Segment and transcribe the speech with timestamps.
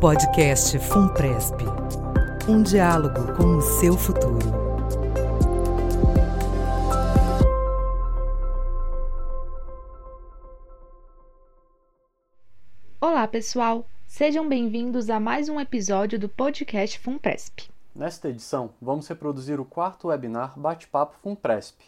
[0.00, 1.56] Podcast Funpresp.
[2.48, 4.38] Um diálogo com o seu futuro.
[12.98, 13.86] Olá, pessoal.
[14.06, 17.68] Sejam bem-vindos a mais um episódio do podcast Funpresp.
[17.94, 21.78] Nesta edição, vamos reproduzir o quarto webinar Bate-Papo Funpresp,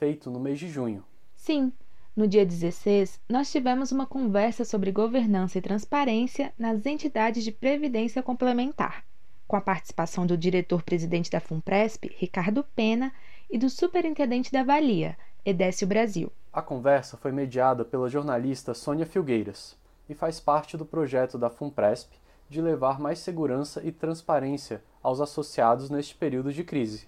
[0.00, 1.04] feito no mês de junho.
[1.36, 1.72] Sim,
[2.14, 8.22] no dia 16, nós tivemos uma conversa sobre governança e transparência nas entidades de previdência
[8.22, 9.02] complementar,
[9.48, 13.12] com a participação do diretor-presidente da FUNPRESP, Ricardo Pena,
[13.50, 16.30] e do superintendente da Valia, Edécio Brasil.
[16.52, 19.76] A conversa foi mediada pela jornalista Sônia Filgueiras
[20.06, 22.14] e faz parte do projeto da FUNPRESP
[22.48, 27.06] de levar mais segurança e transparência aos associados neste período de crise.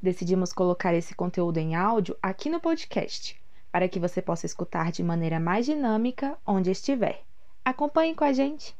[0.00, 3.38] Decidimos colocar esse conteúdo em áudio aqui no podcast
[3.76, 7.22] para que você possa escutar de maneira mais dinâmica onde estiver.
[7.62, 8.74] Acompanhe com a gente!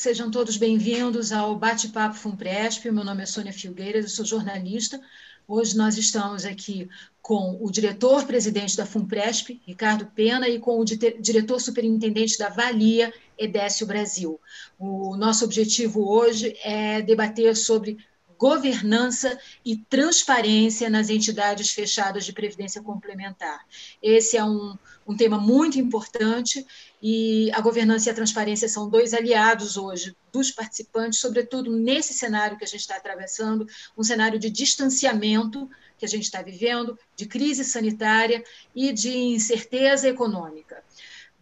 [0.00, 2.90] Sejam todos bem-vindos ao Bate-Papo Fumpresp.
[2.90, 4.98] Meu nome é Sônia Filgueiras, eu sou jornalista.
[5.46, 6.88] Hoje nós estamos aqui
[7.20, 13.86] com o diretor-presidente da FUNPRESP, Ricardo Pena, e com o diretor superintendente da Valia, Edécio
[13.86, 14.40] Brasil.
[14.78, 17.98] O nosso objetivo hoje é debater sobre
[18.38, 23.64] governança e transparência nas entidades fechadas de previdência complementar.
[24.02, 26.66] Esse é um, um tema muito importante
[27.02, 32.58] e a governança e a transparência são dois aliados hoje dos participantes, sobretudo nesse cenário
[32.58, 37.26] que a gente está atravessando, um cenário de distanciamento que a gente está vivendo, de
[37.26, 40.82] crise sanitária e de incerteza econômica.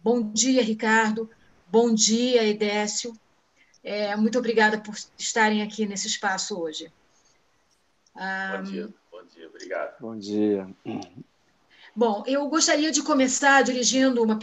[0.01, 1.29] Bom dia, Ricardo.
[1.67, 3.13] Bom dia, Edécio.
[3.85, 6.91] É, muito obrigada por estarem aqui nesse espaço hoje.
[8.15, 9.99] Um, bom dia, bom dia, obrigado.
[9.99, 10.67] Bom dia.
[11.95, 14.39] Bom, eu gostaria de começar dirigindo uma,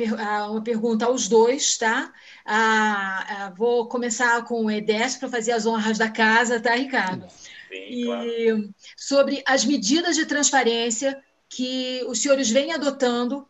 [0.48, 2.12] uma pergunta aos dois, tá?
[2.46, 7.28] Ah, vou começar com o Edécio para fazer as honras da casa, tá, Ricardo?
[7.28, 8.74] Sim, e claro.
[8.96, 13.46] sobre as medidas de transparência que os senhores vêm adotando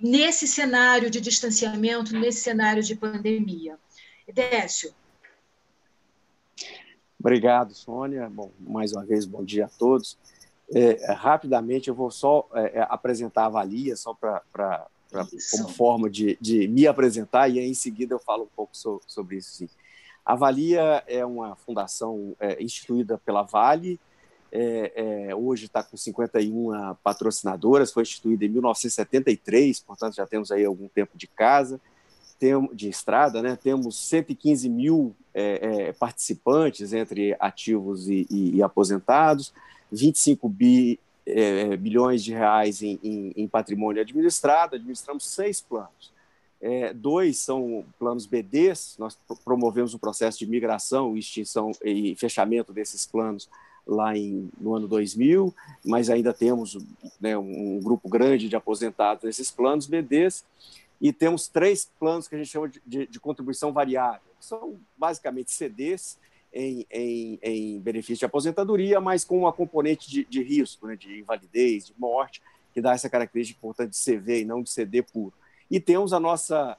[0.00, 3.76] nesse cenário de distanciamento, nesse cenário de pandemia.
[4.26, 4.94] Edécio,
[7.20, 8.30] Obrigado, Sônia.
[8.30, 10.16] Bom, mais uma vez, bom dia a todos.
[10.72, 14.86] É, rapidamente, eu vou só é, é apresentar a Valia, só para
[15.50, 19.02] como forma de, de, me apresentar, e aí em seguida eu falo um pouco so,
[19.06, 19.50] sobre isso.
[19.50, 19.68] Sim.
[20.24, 24.00] A Valia é uma fundação é, instituída pela Vale,
[24.50, 30.64] é, é, hoje está com 51 patrocinadoras, foi instituída em 1973, portanto já temos aí
[30.64, 31.78] algum tempo de casa
[32.40, 38.62] tem, de estrada, né, temos 115 mil é, é, participantes entre ativos e, e, e
[38.62, 39.52] aposentados,
[39.92, 46.10] 25 bi, é, bilhões de reais em, em, em, patrimônio administrado, administramos seis planos.
[46.62, 53.06] É, dois são planos BDs, nós promovemos o processo de migração, extinção e fechamento desses
[53.06, 53.48] planos
[53.86, 56.78] lá em, no ano 2000, mas ainda temos
[57.20, 60.44] né, um grupo grande de aposentados nesses planos BDs,
[61.00, 64.20] e temos três planos que a gente chama de, de, de contribuição variável.
[64.38, 66.18] São basicamente CDs
[66.52, 71.20] em, em, em, benefício de aposentadoria, mas com uma componente de, de risco, né, de
[71.20, 75.32] invalidez, de morte, que dá essa característica importante de CV e não de CD puro.
[75.70, 76.76] E temos a nossa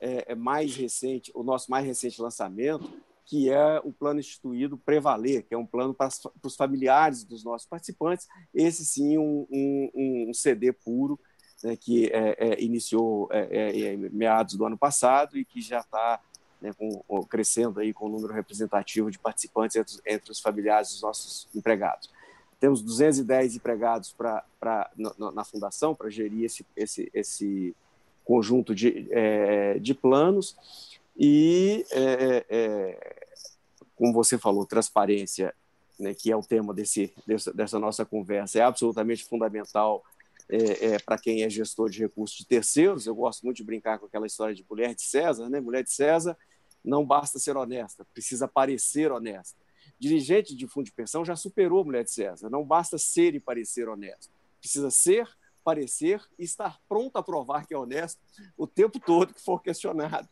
[0.00, 2.92] é, é, mais recente, o nosso mais recente lançamento,
[3.26, 7.42] que é o plano instituído Prevaler, que é um plano para, para os familiares dos
[7.42, 11.18] nossos participantes, esse sim um, um, um CD puro,
[11.64, 16.20] né, que é, é, iniciou é, é, meados do ano passado e que já está
[16.60, 16.70] né,
[17.30, 22.10] crescendo aí com um número representativo de participantes entre, entre, os familiares dos nossos empregados.
[22.60, 27.74] Temos 210 empregados pra, pra, na, na fundação para gerir esse, esse, esse
[28.24, 30.56] conjunto de, é, de planos
[31.16, 33.14] e, é,
[33.96, 35.54] como você falou, transparência,
[35.98, 37.12] né, que é o tema desse,
[37.54, 40.04] dessa nossa conversa, é absolutamente fundamental
[40.48, 43.06] é, é, para quem é gestor de recursos de terceiros.
[43.06, 45.60] Eu gosto muito de brincar com aquela história de mulher de César, né?
[45.60, 46.36] Mulher de César
[46.84, 49.58] não basta ser honesta, precisa parecer honesta.
[49.98, 52.50] Dirigente de fundo de pensão já superou a mulher de César.
[52.50, 54.30] Não basta ser e parecer honesto,
[54.60, 55.28] precisa ser,
[55.64, 58.20] parecer e estar pronto a provar que é honesto
[58.56, 60.28] o tempo todo que for questionado.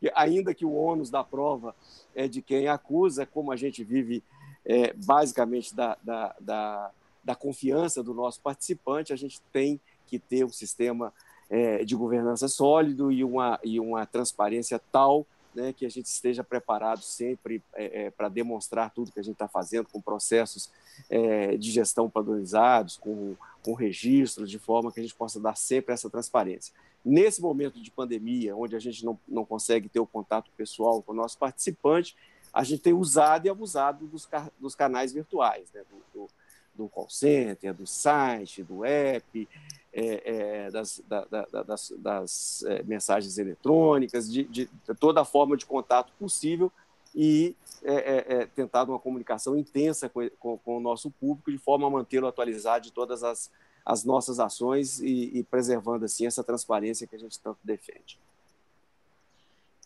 [0.00, 1.74] E ainda que o ônus da prova
[2.14, 4.22] é de quem acusa, como a gente vive
[4.64, 6.92] é, basicamente da, da, da
[7.26, 11.12] da confiança do nosso participante, a gente tem que ter um sistema
[11.50, 16.44] é, de governança sólido e uma, e uma transparência tal né, que a gente esteja
[16.44, 20.70] preparado sempre é, é, para demonstrar tudo que a gente está fazendo com processos
[21.10, 23.36] é, de gestão padronizados, com
[23.66, 26.72] com registro, de forma que a gente possa dar sempre essa transparência.
[27.04, 31.10] Nesse momento de pandemia, onde a gente não, não consegue ter o contato pessoal com
[31.10, 32.16] o nosso participante,
[32.52, 34.28] a gente tem usado e abusado dos,
[34.60, 35.82] dos canais virtuais, né?
[35.90, 36.30] do, do,
[36.76, 39.48] do call center, do site, do app,
[39.92, 44.68] é, é, das, da, da, das, das é, mensagens eletrônicas, de, de,
[45.00, 46.70] toda a forma de contato possível
[47.14, 51.56] e é, é, é, tentado uma comunicação intensa com, com, com, o nosso público, de
[51.56, 53.50] forma a mantê-lo atualizado de todas as,
[53.84, 58.18] as nossas ações e, e, preservando, assim, essa transparência que a gente tanto defende.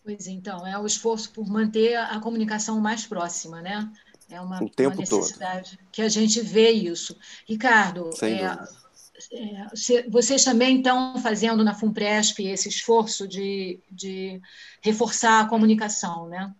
[0.03, 3.89] Pois então, é o esforço por manter a comunicação mais próxima, né?
[4.31, 5.89] É uma, uma necessidade todo.
[5.91, 7.17] que a gente vê isso.
[7.47, 8.43] Ricardo, é,
[9.33, 14.41] é, vocês também estão fazendo na FUNPRESP esse esforço de, de
[14.81, 16.53] reforçar a comunicação, né?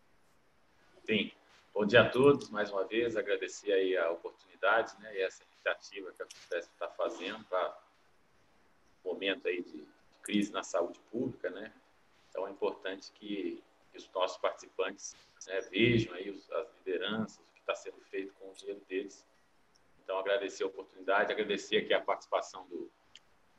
[1.06, 1.31] Sim.
[1.73, 6.12] Bom dia a todos, mais uma vez, agradecer aí a oportunidade né, e essa iniciativa
[6.12, 7.77] que a FUNPRESP está fazendo para
[9.03, 9.88] o momento aí de,
[10.21, 11.71] crise na saúde pública, né?
[12.29, 15.15] Então é importante que, que os nossos participantes
[15.47, 19.25] né, vejam aí os, as lideranças, o está sendo feito com o dinheiro deles.
[20.03, 22.91] Então agradecer a oportunidade, agradecer aqui a participação do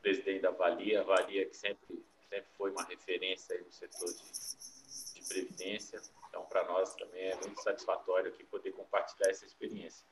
[0.00, 6.00] presidente da Valia, Valia que sempre sempre foi uma referência no setor de, de previdência.
[6.28, 10.06] Então para nós também é muito satisfatório aqui poder compartilhar essa experiência.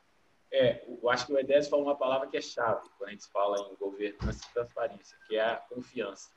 [0.53, 3.27] É, eu acho que o Edés falou uma palavra que é chave quando a gente
[3.29, 6.31] fala em governança e transparência, que é a confiança.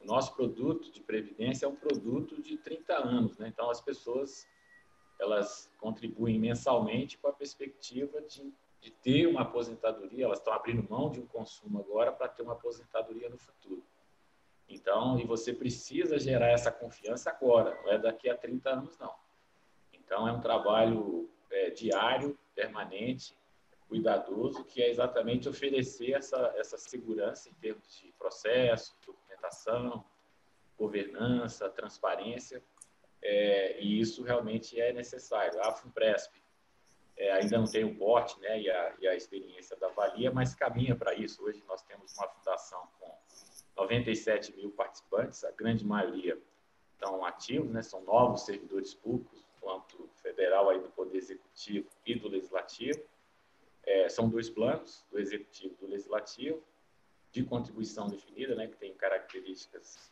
[0.00, 3.48] O nosso produto de previdência é um produto de 30 anos, né?
[3.48, 4.46] Então as pessoas
[5.20, 11.10] elas contribuem mensalmente com a perspectiva de, de ter uma aposentadoria, elas estão abrindo mão
[11.10, 13.84] de um consumo agora para ter uma aposentadoria no futuro.
[14.68, 19.14] Então, e você precisa gerar essa confiança agora, não é daqui a 30 anos, não.
[19.92, 23.36] Então, é um trabalho é, diário, permanente,
[23.88, 30.04] cuidadoso, que é exatamente oferecer essa, essa segurança em termos de processo, documentação,
[30.78, 32.62] governança, transparência,
[33.22, 35.60] é, e isso realmente é necessário.
[35.62, 36.40] A FUNPRESP
[37.16, 40.54] é, ainda não tem o porte né, e, a, e a experiência da Valia, mas
[40.54, 41.44] caminha para isso.
[41.44, 43.14] Hoje nós temos uma fundação com
[43.76, 46.38] 97 mil participantes, a grande maioria
[46.94, 52.28] estão ativos, né, são novos servidores públicos, quanto federal aí do Poder Executivo e do
[52.28, 53.02] Legislativo.
[53.82, 56.62] É, são dois planos, do Executivo e do Legislativo,
[57.32, 60.10] de contribuição definida, né, que tem características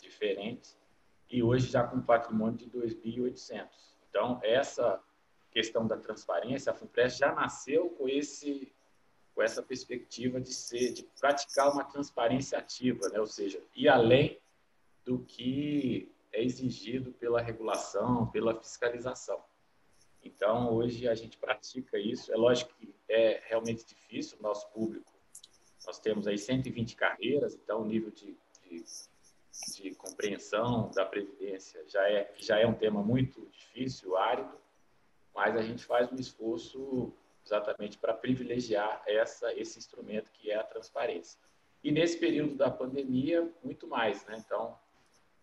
[0.00, 0.76] diferentes,
[1.30, 3.68] e hoje já com patrimônio de 2.800.
[4.08, 5.02] Então, essa
[5.50, 8.72] questão da transparência, a FUNPRES já nasceu com esse
[9.34, 13.20] com essa perspectiva de ser, de praticar uma transparência ativa, né?
[13.20, 14.40] ou seja, ir além
[15.04, 19.38] do que é exigido pela regulação, pela fiscalização.
[20.24, 22.32] Então, hoje a gente pratica isso.
[22.32, 25.16] É lógico que é realmente difícil, o nosso público
[25.86, 28.84] nós temos aí 120 carreiras, então o nível de, de,
[29.74, 34.52] de compreensão da Previdência já é, já é um tema muito difícil, árido,
[35.34, 37.12] mas a gente faz um esforço
[37.44, 41.38] exatamente para privilegiar essa, esse instrumento que é a transparência.
[41.82, 44.42] E nesse período da pandemia, muito mais, né?
[44.44, 44.76] Então,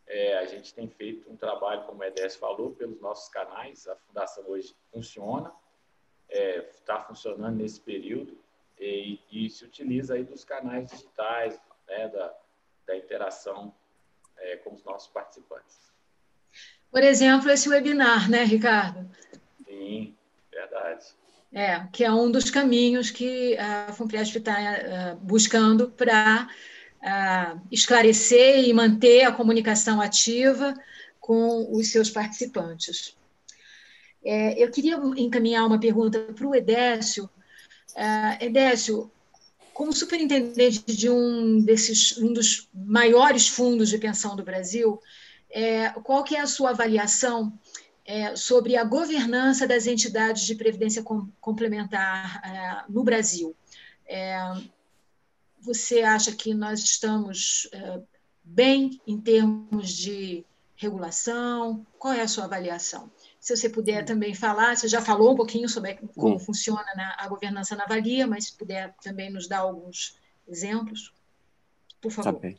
[0.06, 3.88] é, a gente tem feito um trabalho, como o EDS falou, pelos nossos canais.
[3.88, 5.54] A fundação hoje funciona,
[6.28, 8.38] está é, tá funcionando nesse período
[8.78, 12.36] e, e, se utiliza aí dos canais digitais, né, da,
[12.86, 13.74] da interação
[14.44, 15.78] é, com os nossos participantes.
[16.92, 19.10] Por exemplo, esse webinar, né, Ricardo?
[19.66, 20.16] Sim,
[20.52, 21.06] verdade.
[21.52, 26.48] É, que é um dos caminhos que a FUNPRESP está uh, buscando para
[27.02, 30.74] uh, esclarecer e manter a comunicação ativa
[31.20, 33.16] com os seus participantes.
[34.26, 37.30] É, eu queria encaminhar uma pergunta para o Edécio,
[37.96, 39.12] Uh, Edécio,
[39.74, 45.02] como superintendente de um desses um dos maiores fundos de pensão do Brasil,
[45.50, 47.52] é, qual que é a sua avaliação
[48.06, 53.56] é, sobre a governança das entidades de previdência com, complementar é, no Brasil?
[54.06, 54.38] É,
[55.60, 58.02] você acha que nós estamos é,
[58.44, 61.86] bem em termos de regulação?
[61.98, 63.10] Qual é a sua avaliação?
[63.44, 66.46] Se você puder também falar, você já falou um pouquinho sobre como Sim.
[66.46, 71.14] funciona a governança na Valia, mas se puder também nos dar alguns exemplos,
[72.00, 72.32] por favor.
[72.32, 72.58] Tá bem.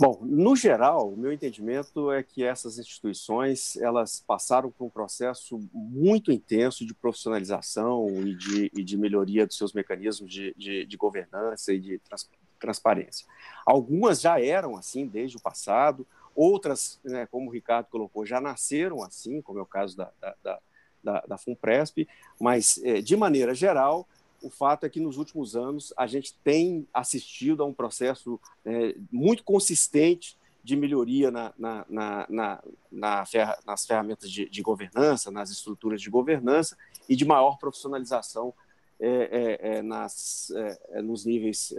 [0.00, 5.60] Bom, no geral, o meu entendimento é que essas instituições elas passaram por um processo
[5.74, 10.96] muito intenso de profissionalização e de, e de melhoria dos seus mecanismos de, de, de
[10.96, 12.26] governança e de trans,
[12.58, 13.26] transparência.
[13.66, 19.02] Algumas já eram assim desde o passado, Outras, né, como o Ricardo colocou, já nasceram
[19.02, 20.60] assim, como é o caso da, da,
[21.02, 22.06] da, da FUNPRESP,
[22.38, 24.06] mas, é, de maneira geral,
[24.42, 28.94] o fato é que nos últimos anos a gente tem assistido a um processo é,
[29.10, 33.24] muito consistente de melhoria na, na, na, na, na
[33.64, 36.76] nas ferramentas de, de, governança, nas estruturas de governança
[37.08, 38.52] e de maior profissionalização
[38.98, 41.72] é, é, é nas, é, é, nos níveis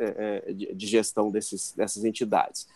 [0.56, 2.68] de, de, gestão desses, dessas entidades.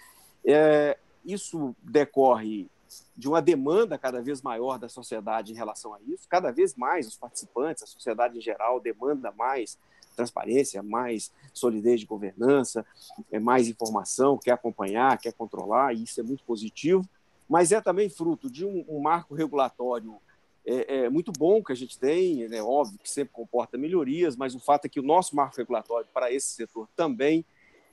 [1.25, 2.67] Isso decorre
[3.15, 6.27] de uma demanda cada vez maior da sociedade em relação a isso.
[6.27, 9.77] Cada vez mais os participantes, a sociedade em geral, demanda mais
[10.15, 12.85] transparência, mais solidez de governança,
[13.31, 17.07] é mais informação, quer acompanhar, quer controlar, e isso é muito positivo.
[17.47, 20.19] Mas é também fruto de um, um marco regulatório
[20.65, 24.53] é, é, muito bom que a gente tem, é óbvio que sempre comporta melhorias, mas
[24.53, 27.43] o fato é que o nosso marco regulatório para esse setor também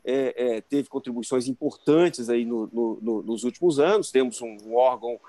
[0.09, 4.11] é, é, teve contribuições importantes aí no, no, no, nos últimos anos.
[4.11, 5.21] Temos um, um órgão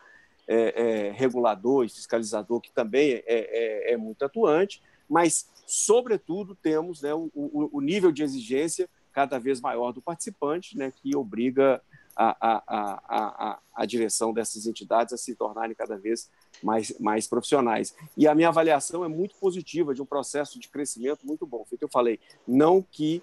[0.48, 7.02] é, é regulador e fiscalizador que também é, é, é, muito atuante, mas, sobretudo, temos
[7.02, 11.82] né, o, o, nível de exigência cada vez maior do participante, né, que obriga
[12.16, 16.30] a, a, a, a, direção dessas entidades a se tornarem cada vez
[16.64, 17.94] mais, mais profissionais.
[18.16, 21.66] E a minha avaliação é muito positiva, de um processo de crescimento muito bom.
[21.66, 23.22] Feito eu falei, não que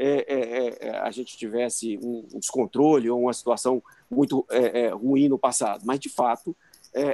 [0.00, 5.28] é, é, é, a gente tivesse um, descontrole ou uma situação muito é, é, ruim
[5.28, 6.56] no passado, mas de fato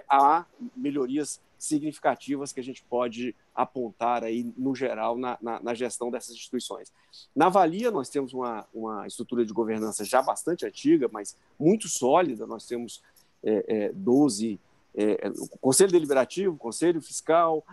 [0.09, 6.11] há melhorias significativas que a gente pode apontar aí no geral na, na, na, gestão
[6.11, 6.93] dessas instituições.
[7.35, 12.47] Na Valia nós temos uma, uma estrutura de governança já bastante antiga, mas muito sólida.
[12.47, 13.03] Nós temos
[13.43, 14.61] é, é, 12
[14.95, 17.65] é, o Conselho Deliberativo, o Conselho Fiscal,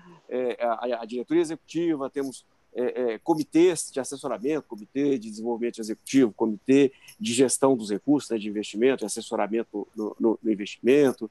[0.59, 6.93] a, a diretoria executiva, temos é, é, comitês de assessoramento, comitê de desenvolvimento executivo, comitê
[7.19, 11.29] de gestão dos recursos né, de investimento, assessoramento no, no, no investimento,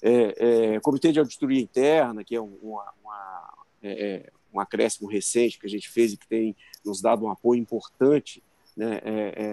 [0.00, 5.08] é, é comitê de auditoria interna, que é um, uma, uma, é, é, um acréscimo
[5.08, 8.42] recente que a gente fez e que tem nos dado um apoio importante
[8.76, 9.00] né,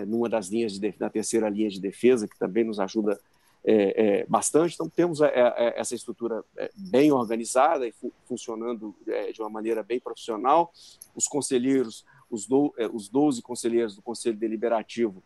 [0.05, 3.17] numa das linhas de, na terceira linha de defesa, que também nos ajuda
[3.65, 4.73] é, é, bastante.
[4.73, 6.43] Então, temos é, é essa estrutura
[6.75, 8.95] bem organizada e fu funcionando
[9.33, 10.71] de uma maneira bem profissional.
[11.15, 15.23] Os conselheiros, os, do, os 12 conselheiros do Conselho Deliberativo,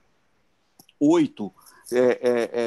[0.99, 1.53] oito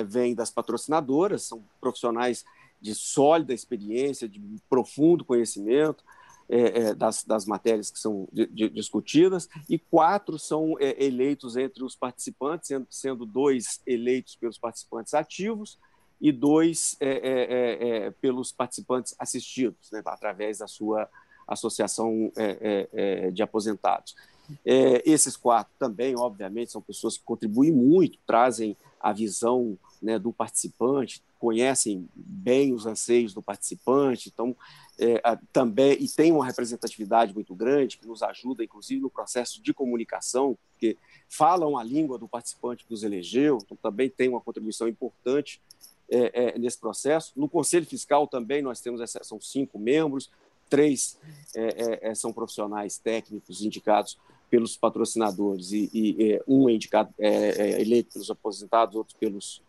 [0.07, 2.45] vêm das patrocinadoras, são profissionais
[2.81, 6.03] de sólida experiência, de profundo conhecimento,
[6.53, 11.57] é, é, das, das, matérias que são de, de, discutidas, e quatro são é, eleitos
[11.57, 15.79] entre os participantes, sendo, dois eleitos pelos participantes ativos
[16.21, 21.09] e dois é, é, é, pelos participantes assistidos, né, através da sua
[21.47, 22.33] associação
[23.33, 24.15] de aposentados.
[24.65, 31.23] esses quatro também, obviamente, são pessoas que contribuem muito, trazem a visão né, do participante,
[31.39, 34.57] conhecem bem os anseios do participante, então
[34.99, 35.21] é,
[35.53, 40.59] também e tem uma representatividade muito grande que nos ajuda, inclusive, no processo de comunicação,
[40.73, 40.97] porque
[41.29, 45.61] falam a língua do participante que os elegeu, então também tem uma contribuição importante
[46.11, 47.33] é, é, nesse processo.
[47.37, 50.31] No Conselho Fiscal também nós temos essa, são cinco membros,
[50.69, 51.19] três
[51.55, 58.13] é, é, é, são profissionais técnicos indicados pelos patrocinadores e, e um é indicado eleito
[58.13, 59.63] pelos aposentados, outros pelos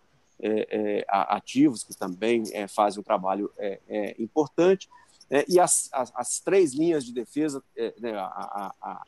[1.08, 3.52] ativos que também fazem um trabalho
[4.18, 4.90] importante.
[5.32, 9.06] É, e as, as, as, três linhas de defesa, é, né, a, a,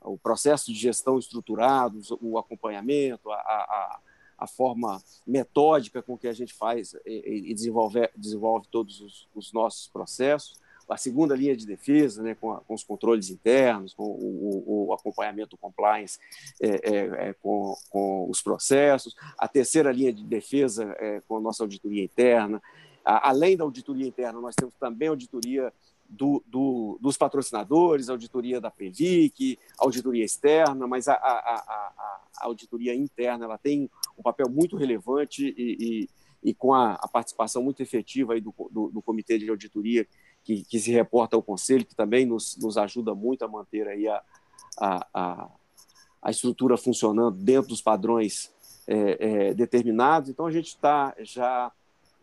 [0.00, 4.00] o processo de gestão estruturado, o acompanhamento, a,
[4.38, 9.52] a, forma metódica com que a gente faz e, e desenvolve, desenvolve todos os, os,
[9.52, 10.54] nossos processos,
[10.88, 15.50] a segunda linha de defesa, né, com, com os controles internos, com o, o acompanhamento
[15.50, 16.18] do compliance
[16.60, 21.40] é, é, é, com, com, os processos, a terceira linha de defesa é, com a
[21.40, 22.62] nossa auditoria interna,
[23.06, 25.72] Além da auditoria interna, nós temos também a auditoria
[26.08, 32.20] do, do, dos patrocinadores, a auditoria da Previc, a auditoria externa, mas a, a, a,
[32.40, 33.88] a, auditoria interna ela tem
[34.18, 36.08] um papel muito relevante e,
[36.42, 40.04] e, e com a, participação muito efetiva do, do, do comitê de auditoria
[40.46, 44.06] que, que, se reporta ao Conselho, que também nos, nos ajuda muito a manter aí
[44.06, 44.22] a,
[44.78, 45.50] a,
[46.22, 48.52] a, estrutura funcionando dentro dos padrões
[48.86, 50.30] é, é, determinados.
[50.30, 51.72] Então, a gente está já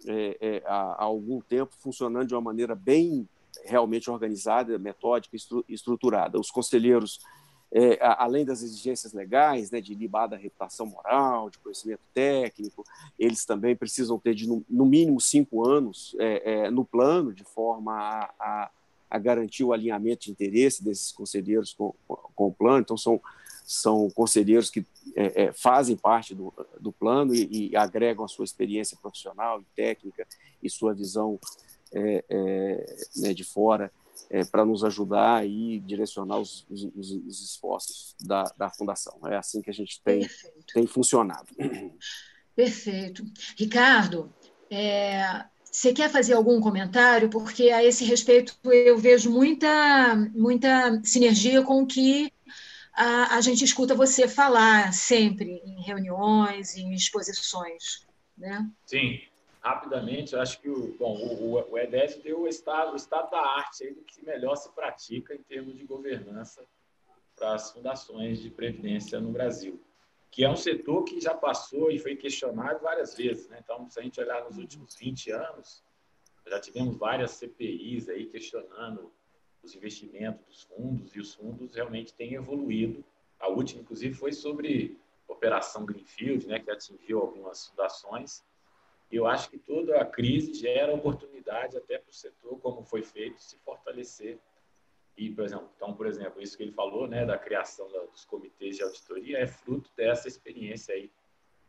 [0.08, 3.28] é, é, há, algum tempo funcionando de uma maneira bem
[3.66, 6.40] realmente organizada, metódica, estru, estruturada.
[6.40, 7.20] Os conselheiros,
[7.76, 12.86] é, além das exigências legais, né, de libar da reputação moral, de conhecimento técnico,
[13.18, 17.92] eles também precisam ter de, no, mínimo cinco anos é, é, no plano, de forma
[17.92, 18.70] a, a,
[19.10, 22.82] a, garantir o alinhamento de interesse desses conselheiros com, com o plano.
[22.82, 23.20] Então, são
[23.66, 28.44] são conselheiros que é, é, fazem parte do, do plano e, e, agregam a sua
[28.44, 30.28] experiência profissional e técnica
[30.62, 31.40] e sua visão
[31.94, 32.24] é
[33.16, 33.90] né, de fora
[34.30, 39.20] é, para nos ajudar e direcionar os, os, os esforços da, da, Fundação.
[39.28, 40.28] É assim que a gente tem,
[40.74, 41.48] tem funcionado.
[42.56, 43.24] Perfeito.
[43.58, 44.34] Ricardo,
[44.70, 47.30] é, você quer fazer algum comentário?
[47.30, 52.32] Porque a esse respeito eu vejo muita, muita sinergia com o que
[52.94, 58.06] a, a gente escuta você falar sempre em reuniões, em exposições.
[58.38, 58.70] Né?
[58.86, 59.20] Sim,
[59.64, 63.86] rapidamente, acho que o, bom, o, o EDES deu o estado, o estado da arte
[63.86, 66.66] aí do que melhor se pratica em termos de governança
[67.34, 69.82] para as fundações de previdência no Brasil,
[70.30, 73.48] que é um setor que já passou e foi questionado várias vezes.
[73.48, 73.60] Né?
[73.64, 75.82] Então, se a gente olhar nos últimos 20 anos,
[76.46, 79.14] já tivemos várias CPIs aí questionando
[79.64, 83.02] os investimentos dos fundos e os fundos realmente têm evoluído.
[83.40, 88.44] A última, inclusive, foi sobre Operação Greenfield, né, que atingiu algumas fundações
[89.16, 93.42] eu acho que toda a crise gera oportunidade até para o setor, como foi feito,
[93.42, 94.40] se fortalecer.
[95.16, 98.78] E, por exemplo, então, por exemplo, isso que ele falou, né, da criação dos comitês
[98.78, 101.12] de auditoria, é fruto dessa experiência aí,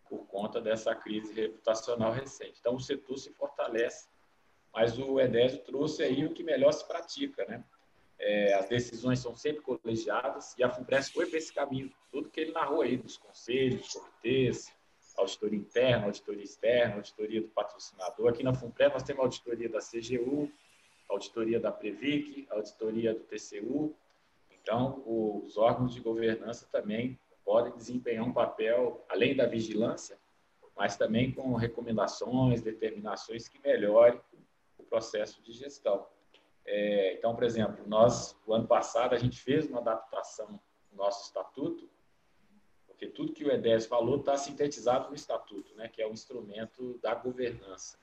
[0.08, 2.58] por conta dessa crise reputacional recente.
[2.60, 4.08] Então, o setor se fortalece,
[4.72, 7.62] mas o Edésio trouxe aí o que melhor se pratica, né?
[8.18, 12.40] É, as decisões são sempre colegiadas e a FUNPRES foi para esse caminho, tudo que
[12.40, 14.73] ele narrou aí, dos conselhos, comitês,
[15.16, 18.28] auditoria interna, auditoria externa, auditoria do patrocinador.
[18.30, 20.50] Aqui na FUNPRE nós temos auditoria da CGU,
[21.08, 23.94] auditoria da Previc, auditoria do TCU.
[24.50, 30.18] Então, os órgãos de governança também podem desempenhar um papel, além da vigilância,
[30.76, 34.20] mas também com recomendações, determinações que melhorem
[34.78, 36.06] o processo de gestão.
[36.66, 40.58] É, então, por exemplo, nós, o ano passado, a gente fez uma adaptação
[40.90, 41.88] no nosso estatuto
[42.94, 46.98] porque tudo que o EDES falou está sintetizado no estatuto, né, que é o instrumento
[47.02, 47.98] da governança.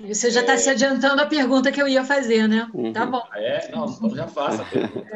[0.00, 0.56] Você já está é...
[0.56, 2.68] se adiantando a pergunta que eu ia fazer, né?
[2.74, 2.92] Uhum.
[2.92, 3.22] Tá bom.
[3.32, 3.70] É?
[3.70, 5.08] Não, então já faça a pergunta.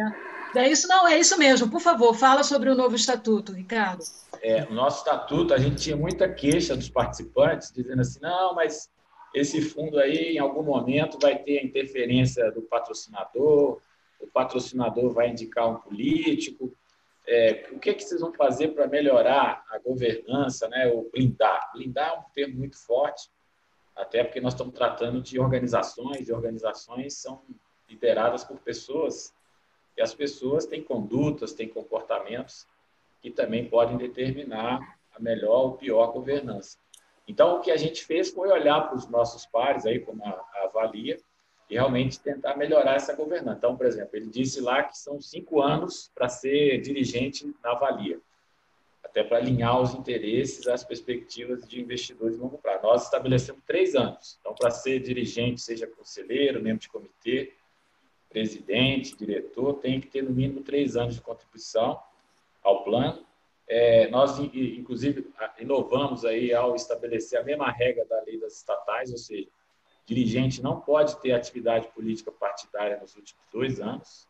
[0.55, 0.61] É.
[0.61, 0.71] é.
[0.71, 1.69] isso, não, é isso mesmo.
[1.69, 4.05] Por favor, fala sobre o novo estatuto, Ricardo.
[4.41, 8.89] É, o nosso estatuto, a gente tinha muita queixa dos participantes, dizendo assim, não, mas
[9.35, 13.81] esse fundo aí, em algum momento, vai ter a interferência do patrocinador,
[14.21, 16.73] o patrocinador vai indicar um político,
[17.31, 21.71] é, o que, é que vocês vão fazer para melhorar a governança, né, ou blindar?
[21.75, 23.31] Blindar é um termo muito forte,
[23.95, 27.43] até porque nós estamos tratando de organizações, e organizações são
[27.87, 29.35] lideradas por pessoas,
[29.95, 32.67] e as pessoas têm condutas, têm comportamentos
[33.21, 36.79] que também podem determinar a melhor ou pior governança.
[37.27, 40.31] Então, o que a gente fez foi olhar para os nossos pares, aí, como a,
[40.31, 41.19] a Valia,
[41.69, 43.59] e realmente tentar melhorar essa governança.
[43.59, 48.19] Então, por exemplo, ele disse lá que são cinco anos para ser dirigente na Valia,
[49.05, 52.83] até para alinhar os interesses às perspectivas de investidores de longo prazo.
[52.83, 54.39] Nós estabelecemos três anos.
[54.41, 57.53] Então, para ser dirigente, seja conselheiro, membro de comitê,
[58.29, 62.01] presidente, diretor, tem que ter no mínimo três anos de contribuição
[62.63, 63.27] ao plano.
[63.67, 65.27] É, nós, inclusive,
[65.59, 69.49] inovamos aí ao estabelecer a mesma regra da lei das estatais, ou seja,
[70.09, 74.27] dirigente não pode ter atividade política partidária nos últimos dois anos,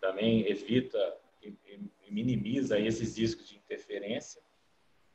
[0.00, 0.98] também evita
[1.42, 4.40] e minimiza esses riscos de interferência.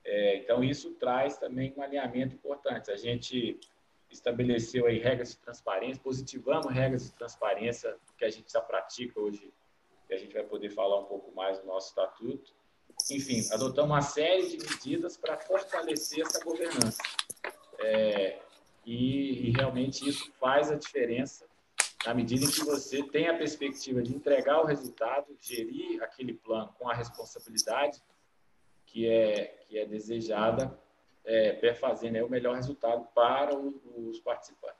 [0.05, 2.91] É, então, isso traz também um alinhamento importante.
[2.91, 3.59] A gente
[4.11, 9.51] estabeleceu aí regras de transparência, positivamos regras de transparência que a gente já pratica hoje,
[10.07, 12.53] que a gente vai poder falar um pouco mais no nosso estatuto.
[13.09, 17.01] Enfim, adotamos uma série de medidas para fortalecer essa governança.
[17.79, 18.39] É,
[18.89, 21.45] e, e realmente isso faz a diferença
[22.07, 26.73] na medida em que você tem a perspectiva de entregar o resultado, gerir aquele plano
[26.79, 28.01] com a responsabilidade
[28.87, 30.75] que é, que é desejada,
[31.23, 31.53] é,
[32.09, 34.78] né, o melhor resultado para os participantes.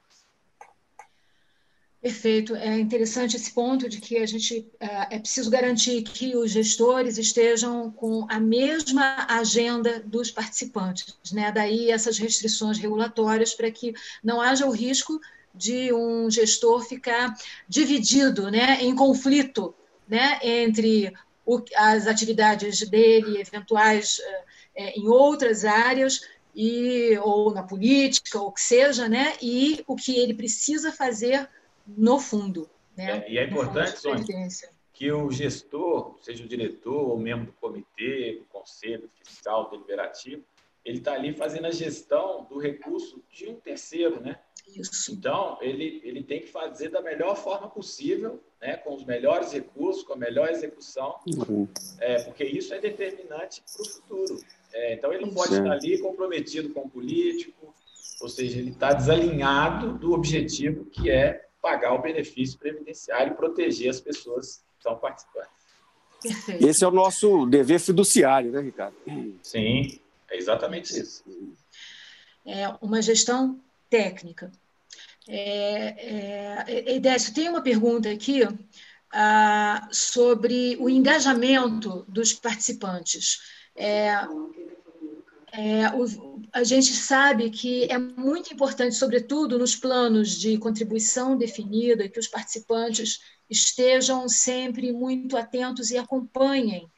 [2.02, 2.56] Perfeito.
[2.56, 7.18] É interessante esse ponto de que a gente é, é preciso garantir que os gestores
[7.18, 11.52] estejam com a mesma agenda dos participantes, né?
[11.52, 15.20] Daí essas restrições regulatórias para que não haja o risco
[15.54, 17.36] de um gestor ficar
[17.68, 19.76] dividido, né, em conflito,
[20.08, 21.12] né, entre
[21.46, 24.22] o, as atividades dele eventuais
[24.74, 26.22] é, em outras áreas
[26.56, 31.50] e ou na política ou que seja, né, e o que ele precisa fazer
[31.98, 32.70] no fundo.
[32.96, 33.24] Né?
[33.26, 34.26] É, e é importante, Sônia,
[34.94, 40.44] que o gestor, seja o diretor ou membro do comitê, do conselho fiscal deliberativo,
[40.84, 44.40] ele está ali fazendo a gestão do recurso de um terceiro, né?
[44.76, 45.14] Isso.
[45.14, 50.04] Então, ele, ele tem que fazer da melhor forma possível, né, com os melhores recursos,
[50.04, 51.68] com a melhor execução, uhum.
[52.00, 54.40] é, porque isso é determinante para o futuro.
[54.74, 57.74] É, então, ele não pode estar ali comprometido com o político,
[58.22, 63.90] ou seja, ele está desalinhado do objetivo que é pagar o benefício previdenciário e proteger
[63.90, 65.48] as pessoas que estão participando.
[66.22, 66.68] Perfeito.
[66.68, 68.96] Esse é o nosso dever fiduciário, né, Ricardo?
[69.42, 71.24] Sim, é exatamente isso.
[72.46, 74.52] É uma gestão técnica.
[75.28, 78.42] É, é, Edécio, tem uma pergunta aqui
[79.12, 83.40] ah, sobre o engajamento dos participantes.
[83.76, 84.12] É,
[85.52, 92.08] é, o, a gente sabe que é muito importante, sobretudo nos planos de contribuição definida,
[92.08, 96.90] que os participantes estejam sempre muito atentos e acompanhem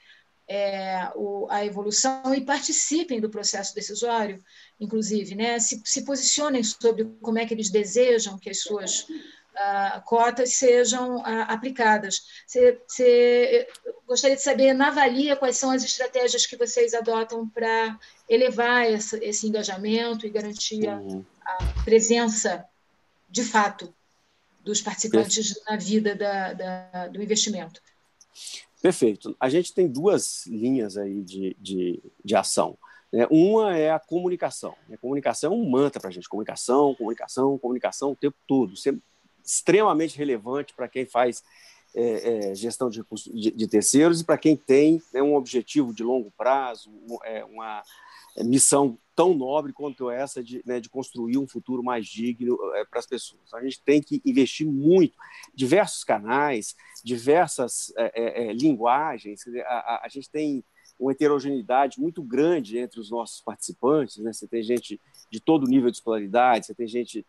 [0.47, 4.43] é, o, a evolução e participem do processo decisório,
[4.79, 5.57] inclusive, né?
[5.59, 9.07] se, se posicionem sobre como é que eles desejam que as suas
[9.53, 12.21] uh, cotas sejam uh, aplicadas.
[12.45, 13.67] Você, você,
[14.07, 19.23] gostaria de saber, na Valia, quais são as estratégias que vocês adotam para elevar essa,
[19.23, 21.23] esse engajamento e garantir uhum.
[21.45, 22.65] a presença,
[23.29, 23.93] de fato,
[24.63, 27.81] dos participantes na vida da, da, do investimento.
[28.81, 29.35] Perfeito.
[29.39, 32.77] A gente tem duas linhas aí de, de, de ação.
[33.11, 33.27] Né?
[33.29, 34.75] Uma é a comunicação.
[34.91, 36.29] A comunicação é um mantra para a gente.
[36.29, 38.75] Comunicação, comunicação, comunicação o tempo todo.
[38.75, 39.03] Sempre
[39.43, 41.43] extremamente relevante para quem faz
[41.93, 45.93] é, é, gestão de recursos de, de, terceiros e para quem tem né, um objetivo
[45.93, 46.89] de longo prazo,
[47.25, 47.83] é, uma
[48.37, 52.85] é, missão tão nobre quanto essa de, né, de construir um futuro mais digno é,
[52.85, 53.53] para as pessoas.
[53.53, 55.17] A gente tem que investir muito,
[55.53, 59.43] diversos canais, diversas é, linguagens.
[59.65, 60.63] A, a, a, gente tem
[60.97, 64.17] uma heterogeneidade muito grande entre os nossos participantes.
[64.17, 64.31] Né?
[64.31, 64.99] Você tem gente
[65.29, 67.25] de todo nível de escolaridade, você tem gente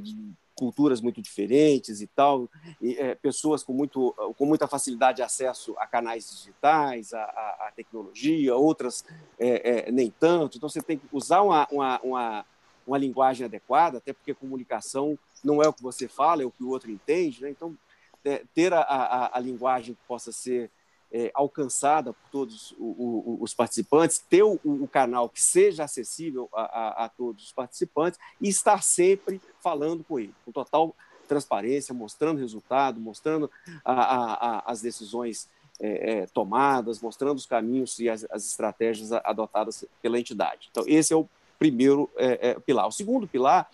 [0.00, 2.48] de culturas muito diferentes e tal,
[2.80, 7.68] e, é, pessoas com, muito, com muita facilidade de acesso a canais digitais, a, a,
[7.68, 9.04] a tecnologia, outras
[9.38, 10.56] é, é, nem tanto.
[10.56, 12.46] Então, você tem que usar uma, uma, uma,
[12.86, 16.62] uma, linguagem adequada, até porque comunicação não é o que você fala, é o que
[16.62, 17.42] o outro entende.
[17.42, 17.50] Né?
[17.50, 17.76] Então,
[18.24, 20.70] é, ter a, a, a linguagem que possa ser
[21.14, 26.62] é, alcançada por todos o, o, os participantes, ter o, canal que seja acessível a,
[26.62, 30.94] a, a, todos os participantes e estar sempre falando com ele, com total
[31.28, 33.48] transparência, mostrando resultado, mostrando
[33.84, 35.48] as decisões
[35.80, 40.68] é, é, tomadas, mostrando os caminhos e as, as, estratégias adotadas pela entidade.
[40.70, 41.28] Então, esse é o
[41.60, 42.88] primeiro é, é, pilar.
[42.88, 43.70] O segundo pilar,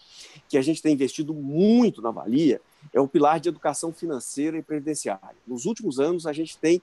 [0.46, 2.60] que a gente tem investido muito na Valia,
[2.92, 5.36] é o pilar de educação financeira e previdenciária.
[5.46, 6.82] Nos últimos anos, a gente tem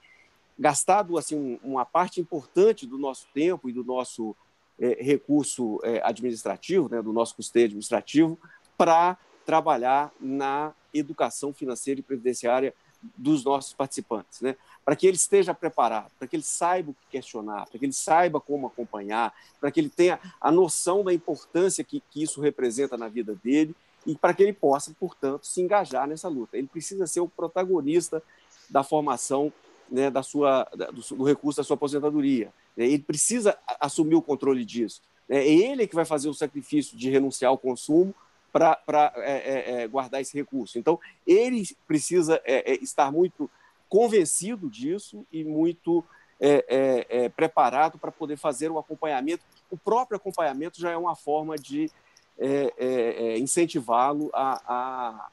[0.58, 4.36] gastado assim uma parte importante do nosso tempo e do nosso
[4.80, 8.38] é, recurso é, administrativo, né, do nosso custeio administrativo,
[8.78, 12.74] para trabalhar na educação financeira e previdenciária
[13.15, 14.56] dos nossos participantes, né?
[14.84, 17.93] para que ele esteja preparado, para que ele saiba o que questionar, para que ele
[17.93, 22.98] saiba como acompanhar, para que ele tenha a noção da importância que, que isso representa
[22.98, 26.58] na vida dele e para que ele possa, portanto, se engajar nessa luta.
[26.58, 28.24] Ele precisa ser o protagonista
[28.70, 29.52] da formação
[29.89, 32.52] né, da sua, do, do, recurso da sua aposentadoria.
[32.76, 32.86] Né?
[32.86, 35.02] Ele precisa assumir o controle disso.
[35.28, 35.39] Né?
[35.39, 38.13] É ele que vai fazer o sacrifício de renunciar ao consumo
[38.52, 40.80] para é, é, é, guardar esse recurso.
[40.80, 43.50] Então, ele precisa é, é estar muito
[43.89, 46.04] convencido disso e muito
[46.39, 49.43] é, preparado para poder fazer o acompanhamento.
[49.69, 51.89] O próprio acompanhamento já é uma forma de
[53.39, 55.28] incentivá-lo a, a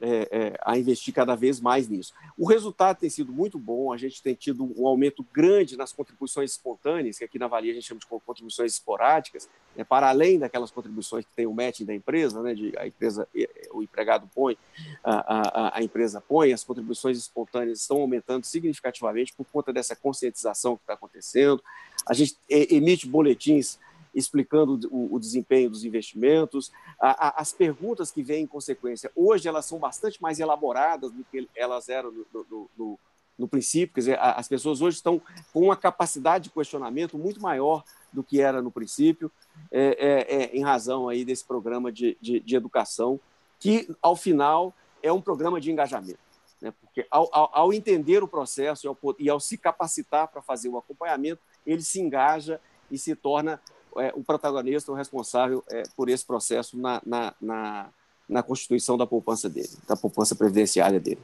[0.00, 2.12] é, é, a investir cada vez mais nisso.
[2.36, 6.52] O resultado tem sido muito bom, a gente tem tido um aumento grande nas contribuições
[6.52, 10.70] espontâneas, que aqui na Valia a gente chama de contribuições esporádicas, né, para além daquelas
[10.70, 13.28] contribuições que tem o matching da empresa, né, de, a empresa,
[13.72, 14.56] o empregado põe,
[15.02, 20.76] a, a, a empresa põe, as contribuições espontâneas estão aumentando significativamente por conta dessa conscientização
[20.76, 21.62] que está acontecendo.
[22.06, 23.78] A gente emite boletins
[24.16, 29.12] explicando o, o desempenho dos investimentos, a, a, as perguntas que vêm em consequência.
[29.14, 32.98] Hoje elas são bastante mais elaboradas do que elas eram no, no, no,
[33.38, 35.20] no princípio, quer dizer, as pessoas hoje estão
[35.52, 39.30] com uma capacidade de questionamento muito maior do que era no princípio,
[39.70, 43.20] é, é, é, em razão aí desse programa de, de, de, educação,
[43.60, 46.18] que, ao final, é um programa de engajamento.
[46.62, 46.72] Né?
[46.80, 50.70] Porque, ao, ao, ao entender o processo e ao, e ao se capacitar para fazer
[50.70, 52.58] o acompanhamento, ele se engaja
[52.90, 53.60] e se torna
[54.00, 57.88] é, o protagonista, o responsável é, por esse processo na, na, na,
[58.28, 61.20] na constituição da poupança dele, da poupança previdenciária dele.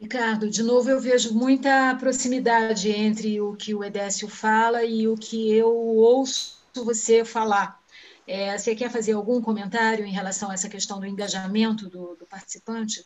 [0.00, 5.16] Ricardo, de novo eu vejo muita proximidade entre o que o Edécio fala e o
[5.16, 7.80] que eu ouço você falar.
[8.26, 12.26] É, você quer fazer algum comentário em relação a essa questão do engajamento do, do
[12.26, 13.04] participante?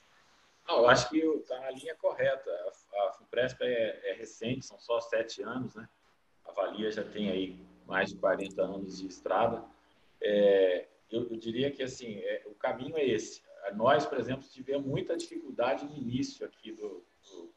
[0.67, 2.51] Não, eu acho que está na linha correta.
[2.51, 5.89] A, a FUNPRESP é, é, recente, são só sete anos, né?
[6.45, 9.64] A Valia já tem aí mais de 40 anos de estrada.
[10.20, 13.42] É, eu, eu, diria que assim, é, o caminho é esse.
[13.75, 17.53] nós, por exemplo, tivemos muita dificuldade no início aqui do, do,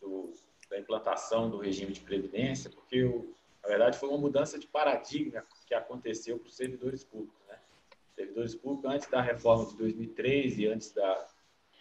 [0.00, 0.32] do,
[0.68, 5.44] da implantação do regime de previdência, porque, o, na verdade, foi uma mudança de paradigma
[5.66, 7.40] que aconteceu para os servidores públicos.
[7.48, 7.58] Né?
[8.14, 11.26] Servidores públicos, antes da reforma de 2003 e antes da,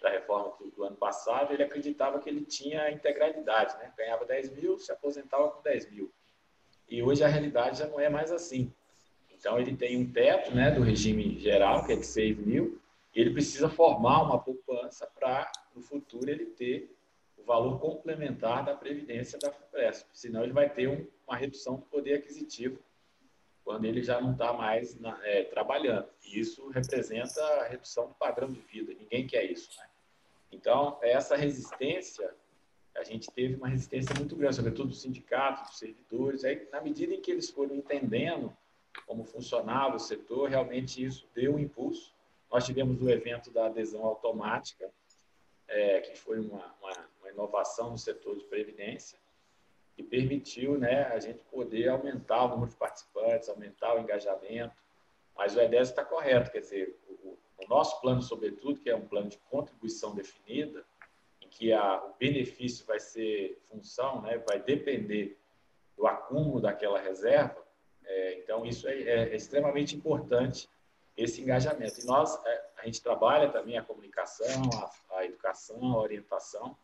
[0.02, 3.94] da reforma do, ano passado, ele acreditava que ele tinha integralidade, né?
[3.96, 6.12] ganhava 10 mil, se aposentava com 10 mil.
[6.90, 8.72] E hoje a realidade já não é mais assim.
[9.32, 12.82] Então, ele tem um teto né, do regime geral, que é de 6 mil,
[13.16, 16.94] e ele precisa formar uma poupança para, no futuro, ele ter
[17.38, 20.10] o valor complementar da previdência da FUPRESP.
[20.14, 22.80] Senão, ele vai ter um, uma redução do poder aquisitivo
[23.64, 26.08] quando ele já não está mais na, é, trabalhando.
[26.26, 28.94] E isso representa a redução do padrão de vida.
[29.00, 29.70] Ninguém quer isso.
[29.78, 29.86] Né?
[30.52, 32.34] Então, essa resistência,
[33.00, 36.44] a gente teve uma resistência muito grande, sobretudo dos sindicatos, dos servidores.
[36.44, 38.56] Aí, na medida em que eles foram entendendo
[39.08, 42.14] como funcionava o setor, realmente isso deu um impulso.
[42.52, 44.90] Nós tivemos o evento da adesão automática,
[45.68, 49.18] é, que foi uma, uma, uma, inovação no setor de previdência,
[49.96, 54.76] que permitiu né, a gente poder aumentar o número de participantes, aumentar o engajamento.
[55.38, 59.08] Mas o EDES está correto, quer dizer, o, o, nosso plano, sobretudo, que é um
[59.08, 60.84] plano de contribuição definida,
[61.50, 65.38] que a, o benefício vai ser função, né, vai depender
[65.98, 67.68] do acúmulo daquela reserva,
[68.10, 70.68] é, então, isso é, é, extremamente importante,
[71.16, 72.02] esse engajamento.
[72.02, 74.64] E nós, é, a gente trabalha também a comunicação,
[75.12, 76.76] a, a educação, a orientação,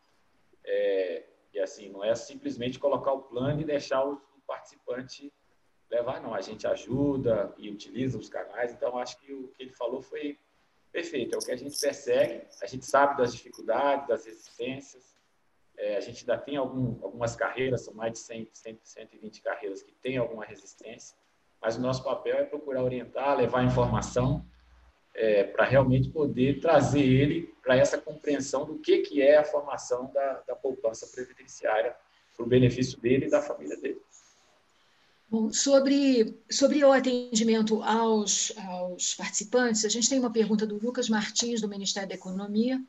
[0.64, 5.34] é, e assim, não é simplesmente colocar o plano e deixar o, o participante
[5.90, 6.36] levar, não.
[6.36, 10.38] A gente ajuda e utiliza os canais, então acho que o que ele falou foi
[10.96, 15.14] perfeito, é o que a gente persegue, a gente sabe das dificuldades, das resistências,
[15.78, 19.84] é, a gente ainda tem algum, algumas carreiras, são mais de 100, 100, 120 carreiras
[19.84, 21.18] que têm alguma resistência,
[21.62, 24.46] mas o nosso papel é procurar orientar, levar informação
[25.14, 30.10] é, para realmente poder trazer ele para essa compreensão do que, que é a formação
[30.14, 31.94] da, da poupança previdenciária
[32.38, 34.02] para o benefício dele e da família dele.
[35.36, 41.10] Bom, sobre, sobre o atendimento aos, aos participantes, a gente tem uma pergunta do Lucas
[41.10, 42.82] Martins, do Ministério da Economia,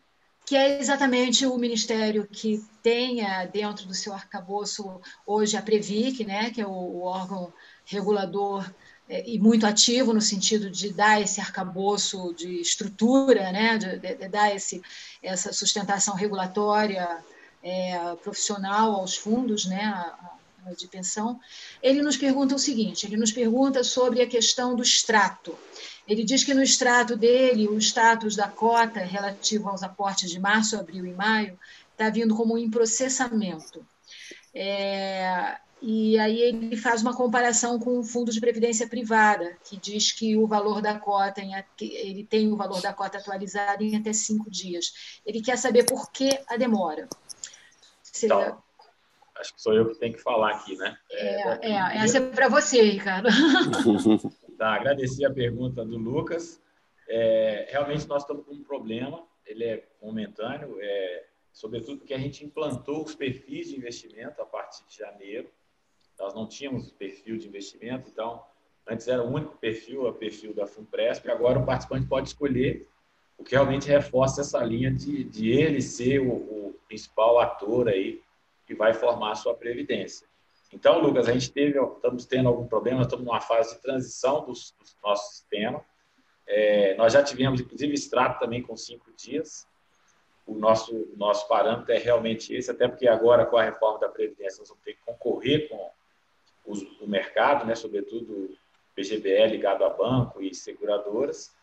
[0.46, 6.52] que é exatamente o ministério que tenha dentro do seu arcabouço hoje a Previc, né,
[6.52, 7.52] que é o, o órgão
[7.84, 8.72] regulador
[9.08, 14.14] é, e muito ativo no sentido de dar esse arcabouço de estrutura, né, de, de,
[14.14, 14.80] de dar esse,
[15.20, 17.24] essa sustentação regulatória
[17.60, 20.36] é, profissional aos fundos né, a,
[20.74, 21.38] de pensão.
[21.82, 25.56] Ele nos pergunta o seguinte: ele nos pergunta sobre a questão do extrato.
[26.06, 30.76] Ele diz que no extrato dele, o status da cota relativo aos aportes de março,
[30.76, 31.58] abril e maio
[31.92, 33.84] está vindo como em processamento.
[34.54, 40.10] É, e aí ele faz uma comparação com o fundo de previdência privada, que diz
[40.10, 44.12] que o valor da cota, em, ele tem o valor da cota atualizado em até
[44.12, 45.20] cinco dias.
[45.24, 47.08] Ele quer saber por que a demora.
[48.22, 48.62] Então,
[49.38, 50.96] acho que sou eu que tenho que falar aqui, né?
[51.10, 53.28] É, é, é essa é para você, Ricardo.
[54.56, 56.62] Tá, agradecer a pergunta do Lucas.
[57.06, 62.42] É, realmente nós estamos com um problema, ele é momentâneo, é, sobretudo porque a gente
[62.42, 65.50] implantou os perfis de investimento a partir de janeiro.
[66.18, 68.42] Nós não tínhamos perfil de investimento, então
[68.88, 72.88] antes era o único perfil, o perfil da Funpresp, agora o participante pode escolher
[73.36, 78.22] o que realmente reforça essa linha de, de ele ser o, o principal ator aí
[78.66, 80.26] que vai formar a sua previdência.
[80.72, 84.52] Então, Lucas, a gente teve, estamos tendo algum problema, estamos numa fase de transição do,
[84.52, 85.84] do nosso sistema.
[86.46, 89.66] É, nós já tivemos, inclusive, extrato também com cinco dias.
[90.46, 94.60] O nosso, nosso parâmetro é realmente esse, até porque agora, com a reforma da Previdência,
[94.60, 95.90] nós vamos ter que concorrer com
[96.66, 98.56] os, o mercado, né, sobretudo o
[98.94, 101.54] PGBL ligado a banco e seguradoras,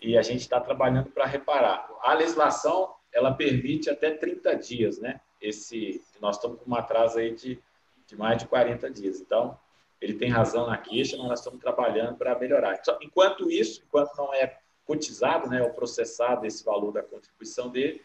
[0.00, 1.90] e a gente está trabalhando para reparar.
[2.02, 5.20] A legislação, ela permite até 30 dias, né?
[5.40, 7.62] Esse, nós estamos com uma atraso aí de
[8.10, 9.20] de mais de 40 dias.
[9.20, 9.56] Então,
[10.00, 12.76] ele tem razão na queixa, mas nós estamos trabalhando para melhorar.
[12.80, 18.02] Então, enquanto isso, enquanto não é cotizado, né, ou processado esse valor da contribuição dele,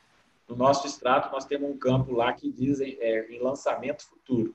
[0.48, 4.54] no nosso extrato nós temos um campo lá que diz é, em lançamento futuro.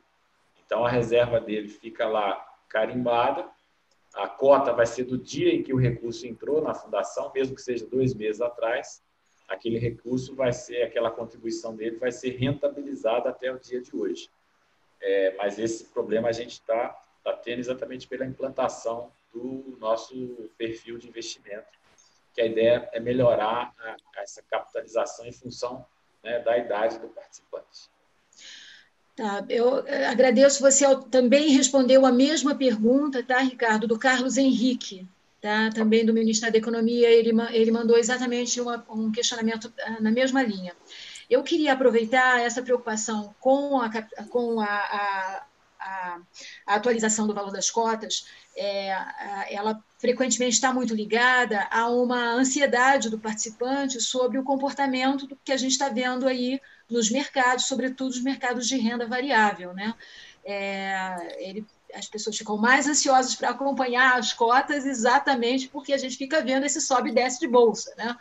[0.65, 3.49] Então, a reserva dele fica lá carimbada,
[4.15, 7.63] a cota vai ser do dia em que o recurso entrou na fundação, mesmo que
[7.63, 9.03] seja dois meses atrás,
[9.51, 14.31] aquele recurso vai ser, aquela contribuição dele vai ser rentabilizada até o dia de hoje.
[15.03, 16.91] É, mas esse problema a gente está
[17.25, 21.67] tá tendo exatamente pela implantação do nosso perfil de investimento,
[22.33, 25.85] que a ideia é melhorar a, essa capitalização em função
[26.23, 27.91] né, da idade do participante.
[29.17, 35.07] Tá, eu agradeço, você também respondeu a mesma pergunta, tá, Ricardo, do Carlos Henrique.
[35.41, 35.71] Tá?
[35.71, 40.43] também do Ministério da Economia, ele, ele mandou exatamente uma, um questionamento ah, na mesma
[40.43, 40.75] linha.
[41.29, 43.91] Eu queria aproveitar essa preocupação com a,
[44.29, 45.47] com a, a,
[45.81, 46.21] a,
[46.67, 48.27] a atualização do valor das cotas,
[48.57, 48.91] é,
[49.49, 55.57] ela frequentemente está muito ligada a uma ansiedade do participante sobre o comportamento que a
[55.57, 59.73] gente está vendo aí nos mercados, sobretudo os mercados de renda variável.
[59.73, 59.95] Né?
[60.45, 66.17] É, ele as pessoas ficam mais ansiosas para acompanhar as cotas exatamente porque a gente
[66.17, 68.17] fica vendo esse sobe e desce de bolsa, né?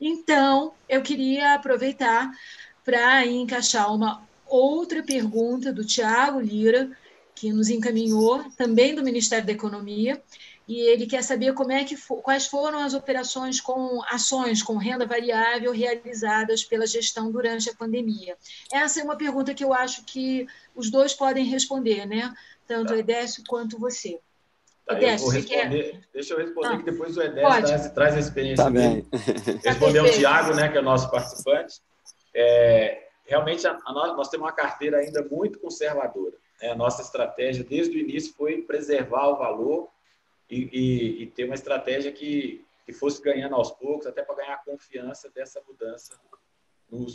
[0.00, 2.30] Então, eu queria aproveitar
[2.84, 6.90] para encaixar uma outra pergunta do Tiago Lira,
[7.34, 10.22] que nos encaminhou, também do Ministério da Economia,
[10.66, 15.04] e ele quer saber como é que quais foram as operações com ações com renda
[15.04, 18.36] variável realizadas pela gestão durante a pandemia.
[18.72, 22.32] Essa é uma pergunta que eu acho que os dois podem responder, né?
[22.66, 22.94] Tanto tá.
[22.94, 24.20] o Edécio quanto você.
[24.86, 26.00] Tá, Edécio, eu quer...
[26.12, 29.06] Deixa eu responder ah, que depois o Edécio traz, traz, a experiência tá dele.
[29.64, 31.80] Responder o Tiago, né, que é o nosso participante.
[32.34, 36.36] É, realmente, a, a nós, nós, temos uma carteira ainda muito conservadora.
[36.60, 36.70] Né?
[36.70, 39.88] A nossa estratégia, desde o início, foi preservar o valor
[40.50, 44.54] e, e, e ter uma estratégia que, que fosse ganhando aos poucos, até para ganhar
[44.54, 46.14] a confiança dessa mudança
[46.90, 47.06] no, no,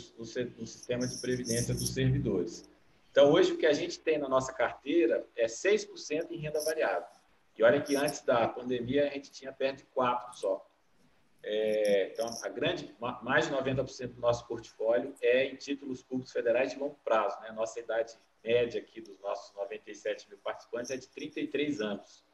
[0.58, 2.68] no sistema de previdência dos servidores.
[3.10, 7.08] Então, hoje, o que a gente tem na nossa carteira é 6% em renda variável.
[7.56, 10.66] E olha que antes da pandemia a gente tinha perto de 4% só.
[11.42, 16.72] É, então, a grande, mais de 90% do nosso portfólio é em títulos públicos federais
[16.72, 17.40] de longo prazo.
[17.40, 17.50] Né?
[17.52, 22.24] Nossa idade média aqui dos nossos 97 mil participantes é de 33 anos.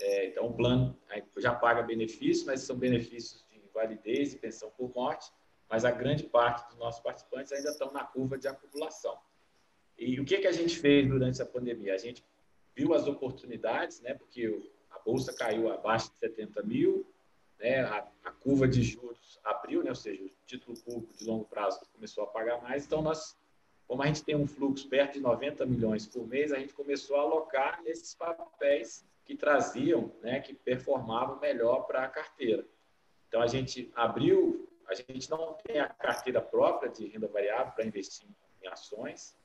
[0.00, 0.98] É, então, o plano
[1.36, 5.30] já paga benefícios, mas são benefícios de invalidez e pensão por morte,
[5.68, 9.18] mas a grande parte dos nossos participantes ainda estão na curva de acumulação.
[9.98, 11.94] E o que, que a gente fez durante essa pandemia?
[11.94, 12.24] A gente
[12.74, 14.14] viu as oportunidades, né?
[14.14, 17.06] Porque a bolsa caiu abaixo de 70 mil,
[17.58, 17.80] né?
[17.80, 19.90] A, a, curva de juros abriu, né?
[19.90, 22.84] Ou seja, o título público de longo prazo começou a pagar mais.
[22.84, 23.36] Então, nós,
[23.86, 27.16] como a gente tem um fluxo perto de 90 milhões por mês, a gente começou
[27.16, 30.40] a alocar nesses papéis que traziam, né?
[30.40, 32.66] Que performavam melhor para a carteira.
[33.28, 37.86] Então, a gente abriu, a gente não tem a carteira própria de renda variável para
[37.86, 38.28] investir
[38.62, 39.36] em ações,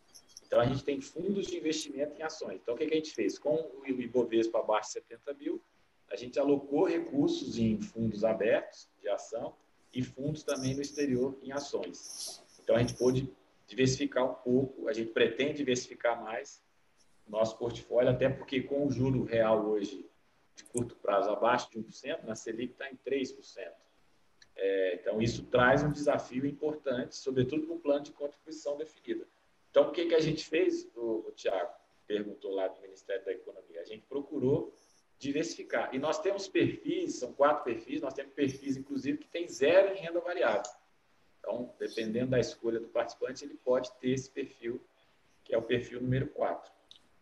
[0.47, 2.61] então, a gente tem fundos de investimento em ações.
[2.61, 3.37] Então, o que, a gente fez?
[3.37, 5.61] Com o Ibovespa abaixo de 70 mil,
[6.09, 9.53] a gente alocou recursos em fundos abertos de ação
[9.93, 12.41] e fundos também no exterior em ações.
[12.63, 13.29] Então, a gente pôde
[13.67, 16.63] diversificar um pouco, a gente pretende diversificar mais
[17.27, 20.09] o nosso portfólio, até porque com o juro real hoje
[20.55, 23.69] de curto prazo abaixo de 1%, na Selic está em 3%.
[24.55, 29.27] É, então, isso traz um desafio importante, sobretudo no plano de contribuição definida.
[29.69, 31.71] Então, o que, que a gente fez, o, o Tiago
[32.05, 33.81] perguntou lá do Ministério da Economia?
[33.81, 34.73] A gente procurou
[35.19, 35.93] diversificar.
[35.93, 39.99] E nós temos perfis, são quatro perfis, nós temos perfis, inclusive, que tem zero em
[39.99, 40.71] renda variável.
[41.39, 44.81] Então, dependendo da escolha do participante, ele pode ter esse perfil,
[45.43, 46.71] que é o perfil número 4.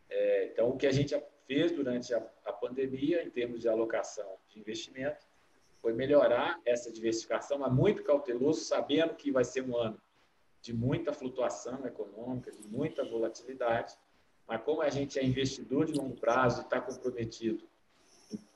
[0.09, 4.37] É, então, o que a gente fez durante a, a pandemia, em termos de alocação
[4.47, 5.25] de investimento,
[5.81, 10.01] foi melhorar essa diversificação, mas muito cauteloso, sabendo que vai ser um ano
[10.65, 13.95] de muita flutuação econômica, de muita volatilidade,
[14.47, 17.69] mas como a gente é investidor de longo prazo e está comprometido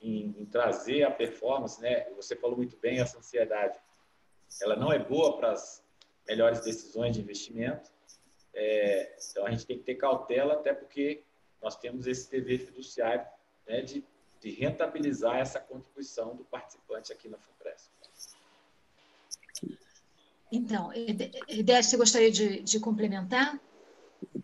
[0.01, 2.09] em, em, trazer a performance, né?
[2.15, 3.79] Você falou muito bem, essa ansiedade,
[4.59, 5.83] ela não é boa para as
[6.27, 7.91] melhores decisões de investimento.
[8.55, 11.23] É, então a gente tem que ter cautela, até porque
[11.61, 13.27] nós temos esse dever fiduciário
[13.67, 14.03] né, de,
[14.39, 17.91] de rentabilizar essa contribuição do participante aqui na FUNPRESS.
[20.51, 20.91] Então,
[21.47, 23.59] Edécio, você gostaria de, de complementar?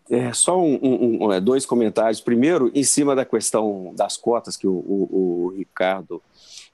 [0.08, 2.20] É, só um, um, é, dois comentários.
[2.20, 6.22] Primeiro, em cima da questão das cotas, que o, o, o Ricardo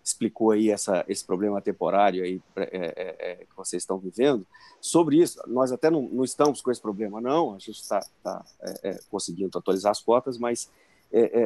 [0.05, 4.47] explicou aí essa, esse problema temporário aí, é, é, é, que vocês estão vivendo.
[4.81, 8.45] Sobre isso, nós até não, não estamos com esse problema, não, a gente está tá,
[8.61, 10.71] é, é, conseguindo atualizar as cotas, mas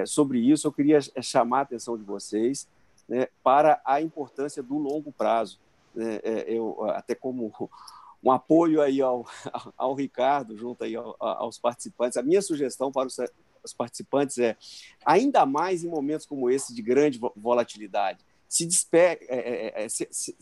[0.07, 2.69] sobre isso eu queria chamar a atenção de vocês
[3.09, 5.59] né, para a importância do longo prazo
[6.01, 7.53] é, eu até como
[8.23, 9.27] um apoio aí ao,
[9.77, 12.17] ao Ricardo, junto aí aos participantes.
[12.17, 13.17] A minha sugestão para os,
[13.63, 14.57] os participantes é,
[15.05, 20.09] ainda mais em momentos como esse de grande volatilidade, se, despe é, é, é se,
[20.11, 20.37] se,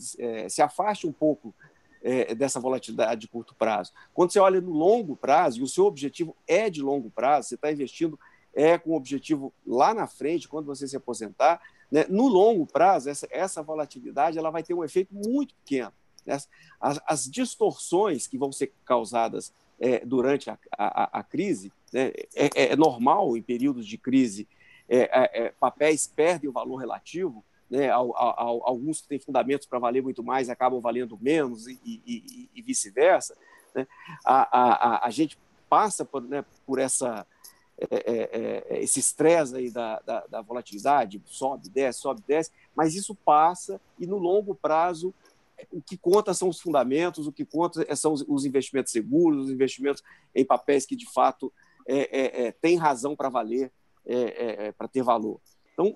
[0.49, 1.55] se, afaste um pouco
[2.03, 3.93] é, dessa volatilidade de curto prazo.
[4.13, 7.55] Quando você olha no longo prazo, e o seu objetivo é de longo prazo, você
[7.55, 8.19] está investindo
[8.57, 11.61] é com o objetivo lá na frente, quando você se aposentar,
[11.95, 12.07] né?
[12.09, 15.93] No longo prazo, essa, essa volatilidade ela vai ter um efeito muito pequeno.
[16.27, 16.37] Né?
[16.81, 22.11] As, as, distorções que vão ser causadas é, durante a, a, a crise, né?
[22.35, 24.49] é, é, é normal em períodos de crise,
[24.89, 27.89] é, é, é, papéis perdem o valor relativo, né?
[27.91, 33.37] alguns que têm fundamentos para valer muito mais acabam valendo menos e, e, e vice-versa.
[33.73, 33.87] Né?
[34.25, 35.39] A, a, a, gente
[35.69, 37.25] passa por, né, por essa,
[37.77, 42.95] é, é, é, esse estresse aí da, da, da, volatilidade, sobe, desce, sobe, desce, mas
[42.95, 45.13] isso passa e no longo prazo
[45.73, 50.03] o que conta são os fundamentos, o que conta são os investimentos seguros, os investimentos
[50.35, 51.53] em papéis que de fato
[51.87, 53.73] é, é, têm razão para valer,
[54.77, 55.41] para ter valor.
[55.73, 55.95] Então,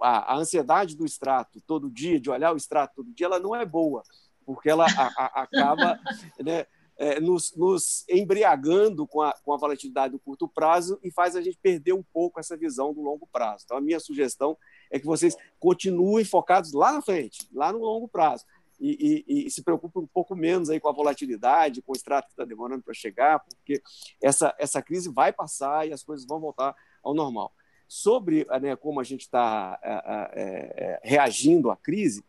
[0.00, 3.54] a, a, ansiedade do extrato todo dia, de olhar o extrato todo dia, ela não
[3.54, 4.02] é boa,
[4.44, 5.98] porque ela a, acaba
[6.38, 6.66] né,
[7.00, 11.40] é, nos, nos, embriagando com a, com a volatilidade do curto prazo e faz a
[11.40, 13.64] gente perder um pouco essa visão do longo prazo.
[13.64, 14.54] Então, a minha sugestão
[14.90, 18.44] é que vocês continuem focados lá na frente, lá no longo prazo.
[18.78, 22.28] E, e, e, se preocupem um pouco menos aí com a volatilidade, com o extrato
[22.28, 23.82] que está demorando para chegar, porque
[24.22, 27.50] essa, essa crise vai passar e as coisas vão voltar ao normal.
[27.88, 32.22] Sobre né, como a gente está é, é, é, reagindo à crise,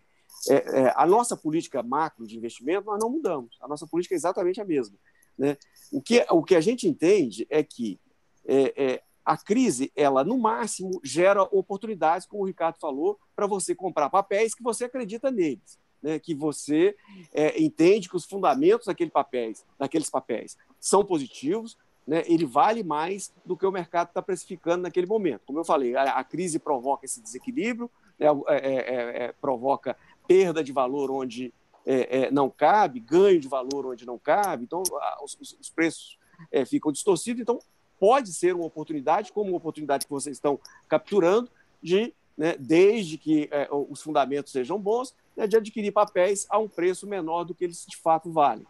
[0.50, 3.58] é, é, a nossa política macro de investimento nós não mudamos.
[3.62, 4.98] A nossa política é exatamente a mesma.
[5.38, 5.58] Né?
[5.92, 8.00] O, que, o que a gente entende é que
[8.46, 13.76] é, é, a crise, ela no máximo gera oportunidades, como o Ricardo falou, para você
[13.76, 15.80] comprar papéis que você acredita neles.
[16.02, 16.96] Né, que você
[17.32, 21.78] é, entende que os fundamentos daquele papéis, daqueles papéis são positivos,
[22.08, 25.42] né, ele vale mais do que o mercado está precificando naquele momento.
[25.46, 29.96] Como eu falei, a, a crise provoca esse desequilíbrio, né, é, é, provoca
[30.32, 31.54] perda de valor onde
[31.86, 34.82] é, é, não cabe, ganho de valor onde não cabe, então
[35.22, 36.18] os, os, preços
[36.50, 37.42] é, ficam distorcidos.
[37.42, 37.60] Então,
[38.00, 40.58] pode ser uma oportunidade, como uma oportunidade que vocês estão
[40.88, 41.52] capturando,
[41.84, 46.70] de, né, desde que é, os fundamentos sejam bons, né, de adquirir papéis a um
[46.70, 48.66] preço menor do que eles de fato valem.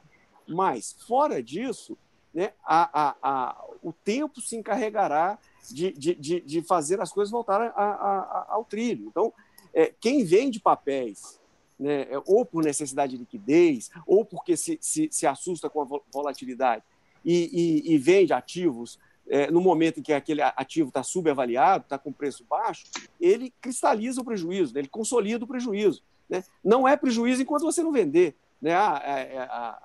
[0.48, 1.96] Mas, fora disso,
[2.34, 5.38] né, a, a, a, o tempo se encarregará
[5.70, 9.06] de, de, de, de fazer as coisas voltarem ao trilho.
[9.08, 9.32] Então,
[9.72, 11.40] é, quem vende papéis
[11.82, 16.00] né, é, ou por necessidade de liquidez, ou porque se, se, se assusta com a
[16.14, 16.84] volatilidade
[17.26, 21.98] e, e, e vende ativos é, no momento em que aquele ativo está subavaliado, está
[21.98, 22.86] com preço baixo,
[23.20, 26.04] ele cristaliza o prejuízo, né, ele consolida o prejuízo.
[26.30, 26.44] Né?
[26.64, 28.36] Não é prejuízo enquanto você não vender.
[28.62, 28.74] Né?
[28.76, 29.80] A, a,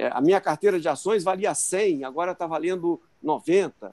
[0.00, 3.92] a, a minha carteira de ações valia 100, agora está valendo 90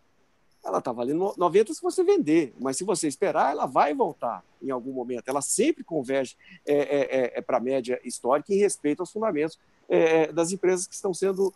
[0.66, 4.72] ela está valendo 90 se você vender, mas se você esperar, ela vai voltar em
[4.72, 5.28] algum momento.
[5.28, 6.36] Ela sempre converge
[6.66, 10.51] é, é, é, é para a média histórica em respeito aos fundamentos é, é, das
[10.51, 11.53] empresas que estão sendo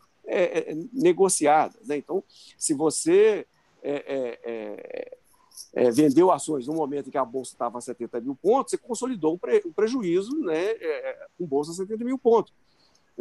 [0.93, 1.87] negociadas.
[1.87, 1.97] Né?
[1.97, 2.23] Então,
[2.55, 3.47] se você
[5.91, 9.33] vendeu ações no momento em que a bolsa estava a 70 mil pontos, você consolidou
[9.33, 10.75] um, pre, um prejuízo né,
[11.35, 12.53] com bolsa a 70 mil pontos.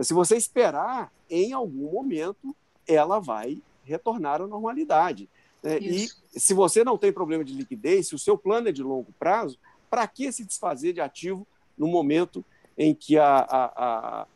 [0.02, 2.54] Se você esperar, em algum momento,
[2.86, 5.30] ela vai retornar à normalidade.
[5.62, 8.82] É, e se você não tem problema de liquidez, se o seu plano é de
[8.82, 9.58] longo prazo,
[9.90, 11.46] para que se desfazer de ativo
[11.76, 12.44] no momento
[12.76, 14.26] em que a, a,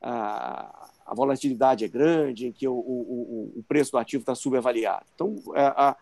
[0.00, 5.04] a, a volatilidade é grande, em que o, o, o preço do ativo está subavaliado?
[5.14, 5.96] Então, é, a,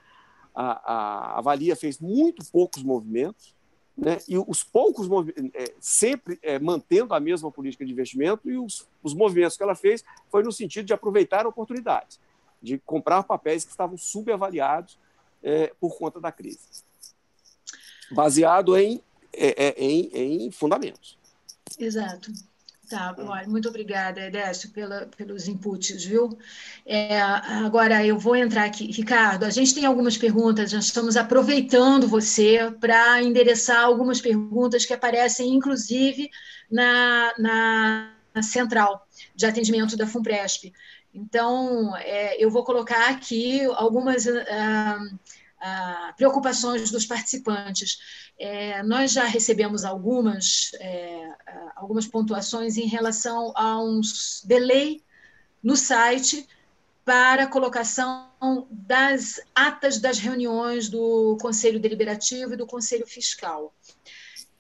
[0.54, 3.54] a, a Valia fez muito poucos movimentos,
[3.96, 4.18] né?
[4.28, 5.08] e os poucos
[5.54, 9.74] é, sempre é, mantendo a mesma política de investimento, e os, os movimentos que ela
[9.74, 12.20] fez foi no sentido de aproveitar oportunidades
[12.64, 14.98] de comprar papéis que estavam subavaliados
[15.42, 16.58] é, por conta da crise,
[18.10, 19.02] baseado em,
[19.32, 21.18] é, é em, em fundamentos.
[21.78, 22.32] Exato.
[22.88, 26.38] Tá, olha, muito obrigada, Edécio, pela, pelos inputs, viu?
[26.84, 28.90] É, agora eu vou entrar aqui.
[28.90, 34.92] Ricardo, a gente tem algumas perguntas, nós estamos aproveitando você para endereçar algumas perguntas que
[34.92, 36.30] aparecem, inclusive,
[36.70, 40.72] na, na, na central de atendimento da FUNPRESP.
[41.14, 44.98] Então, é, eu vou colocar aqui algumas ah,
[45.60, 47.98] ah, preocupações dos participantes.
[48.36, 55.00] É, nós já recebemos algumas, é, ah, algumas pontuações em relação a uns delay
[55.62, 56.48] no site
[57.04, 58.28] para colocação
[58.70, 63.72] das atas das reuniões do Conselho Deliberativo e do Conselho Fiscal.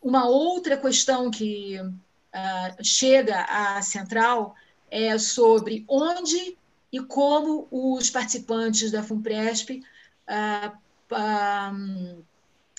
[0.00, 4.54] Uma outra questão que uh, chega à central
[4.94, 6.56] é, sobre onde
[6.92, 9.82] e como os participantes da FUNPRESP,
[10.28, 10.78] ah,
[11.10, 11.74] ah,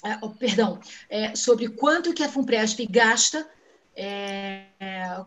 [0.02, 3.46] ah, perdão, é, sobre quanto que a FUNPRESP gasta
[3.94, 4.68] é,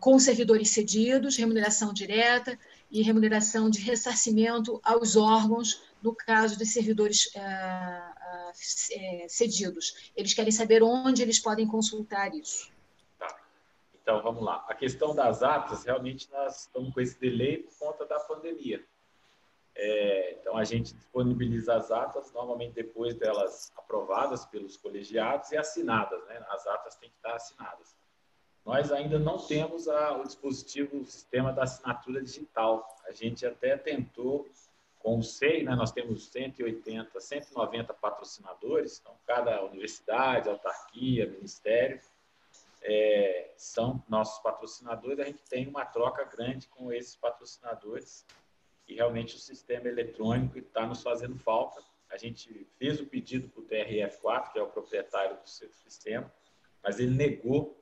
[0.01, 2.57] com servidores cedidos, remuneração direta
[2.89, 8.51] e remuneração de ressarcimento aos órgãos no caso dos servidores ah, ah,
[8.93, 10.11] é, cedidos.
[10.17, 12.71] Eles querem saber onde eles podem consultar isso.
[14.09, 14.65] Então, vamos lá.
[14.67, 18.83] A questão das atas, realmente nós estamos com esse delay por conta da pandemia.
[19.75, 26.25] É, então, a gente disponibiliza as atas, normalmente depois delas aprovadas pelos colegiados e assinadas.
[26.25, 26.43] Né?
[26.49, 27.95] As atas têm que estar assinadas.
[28.65, 32.87] Nós ainda não temos a, o dispositivo, o sistema da assinatura digital.
[33.05, 34.49] A gente até tentou
[34.97, 35.75] com o SEI, né?
[35.75, 42.01] nós temos 180, 190 patrocinadores, então cada universidade, autarquia, ministério
[42.81, 45.19] é, são nossos patrocinadores.
[45.19, 48.25] A gente tem uma troca grande com esses patrocinadores
[48.87, 51.81] e realmente o sistema eletrônico está nos fazendo falta.
[52.09, 56.31] A gente fez o pedido para o TRF4, que é o proprietário do sistema,
[56.81, 57.79] mas ele negou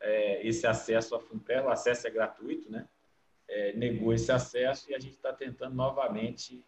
[0.00, 2.88] é, esse acesso à FUNPER, o acesso é gratuito, né?
[3.48, 6.66] É, negou esse acesso e a gente está tentando novamente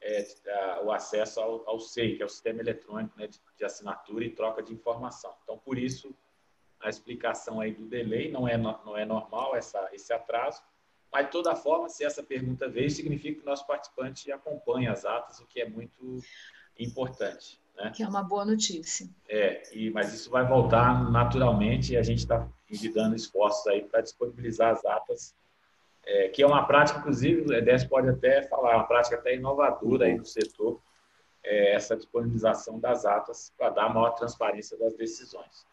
[0.00, 3.64] é, a, o acesso ao, ao, SEI, que é o Sistema Eletrônico né, de, de,
[3.64, 5.34] Assinatura e Troca de Informação.
[5.42, 6.14] Então, por isso,
[6.84, 10.62] a explicação aí do delay não é, não é normal essa, esse atraso,
[11.10, 15.04] mas, de toda forma, se essa pergunta veio, significa que o nosso participante acompanha as
[15.04, 16.18] atas, o que é muito
[16.76, 17.60] importante.
[17.76, 17.92] Né?
[17.94, 19.08] Que é uma boa notícia.
[19.28, 24.00] É, e, mas isso vai voltar naturalmente e a gente está envidando esforços aí para
[24.00, 25.34] disponibilizar as atas,
[26.04, 30.06] é, que é uma prática, inclusive, o EDES pode até falar, uma prática até inovadora
[30.06, 30.80] aí no setor,
[31.44, 35.64] é, essa disponibilização das atas para dar maior transparência das decisões.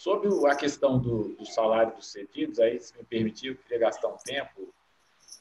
[0.00, 4.08] Sobre a questão do, do salário dos cedidos, aí, se me permitir, eu queria gastar
[4.08, 4.72] um tempo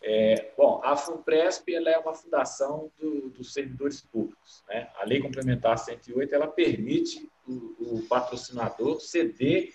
[0.01, 4.61] é, bom, a FUNPRESP ela é uma fundação do, dos servidores públicos.
[4.67, 4.89] Né?
[4.95, 9.73] A Lei Complementar 108 ela permite o, o, patrocinador ceder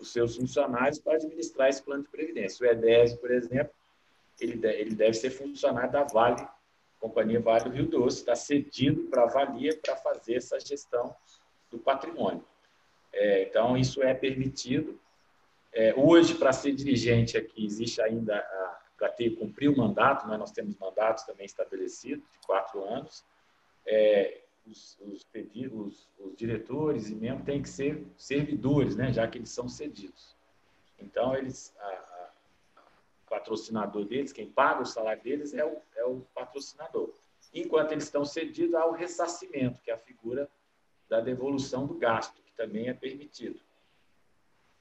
[0.00, 2.66] os seus funcionários para administrar esse plano de previdência.
[2.66, 3.74] O EDES, por exemplo,
[4.40, 6.48] ele, deve, ele deve ser funcionário da Vale,
[6.98, 11.14] Companhia Vale do Rio Doce, está cedido para a Valia para fazer essa gestão
[11.70, 12.42] do patrimônio.
[13.12, 14.98] É, então, isso é permitido.
[15.72, 18.38] É, hoje, para ser dirigente aqui, existe ainda
[18.96, 20.36] para ter cumprir o mandato, né?
[20.36, 23.24] nós temos mandatos também estabelecidos de quatro anos.
[23.84, 25.26] É, os, os,
[25.72, 29.12] os, os, diretores e membros têm que ser servidores, né?
[29.12, 30.36] já que eles são cedidos.
[31.00, 32.30] Então, eles, a, a,
[33.26, 37.12] o patrocinador deles, quem paga o salário deles é o, é o patrocinador.
[37.52, 40.48] Enquanto eles estão cedidos, há o ressarcimento, que é a figura
[41.08, 43.60] da devolução do gasto, também é permitido.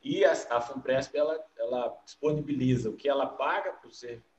[0.04, 3.90] E a, a FUNPRESP, ela, ela disponibiliza o que ela paga para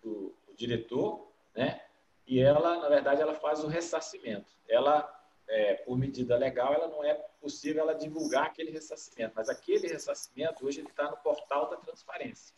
[0.05, 1.81] o diretor, né?
[2.27, 4.47] E ela, na verdade, ela faz o ressarcimento.
[4.69, 5.09] Ela,
[5.49, 10.65] é, por medida legal, ela não é possível ela divulgar aquele ressarcimento, mas aquele ressarcimento
[10.65, 12.55] hoje está no portal da transparência.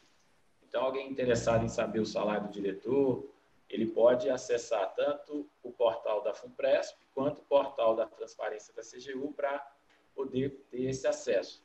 [0.62, 3.26] Então, alguém interessado em saber o salário do diretor,
[3.70, 9.32] ele pode acessar tanto o portal da FUNPRESP quanto o portal da transparência da CGU
[9.32, 9.73] para
[10.14, 11.64] poder ter esse acesso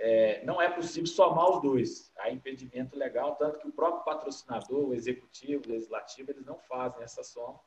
[0.00, 2.10] é, não é possível somar os dois.
[2.16, 7.02] Há impedimento legal, tanto que o próprio patrocinador, o executivo, o legislativo, eles não fazem
[7.02, 7.60] essa soma,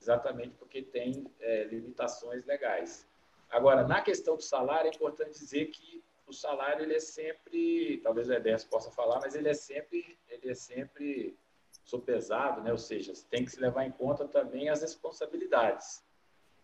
[0.00, 3.06] exatamente porque tem é, limitações legais.
[3.48, 8.28] Agora, na questão do salário, é importante dizer que o salário ele é sempre, talvez
[8.28, 11.38] o EDS possa falar, mas ele é sempre, ele é sempre
[11.84, 12.72] sopesado, né?
[12.72, 16.04] ou seja, tem que se levar em conta também as responsabilidades.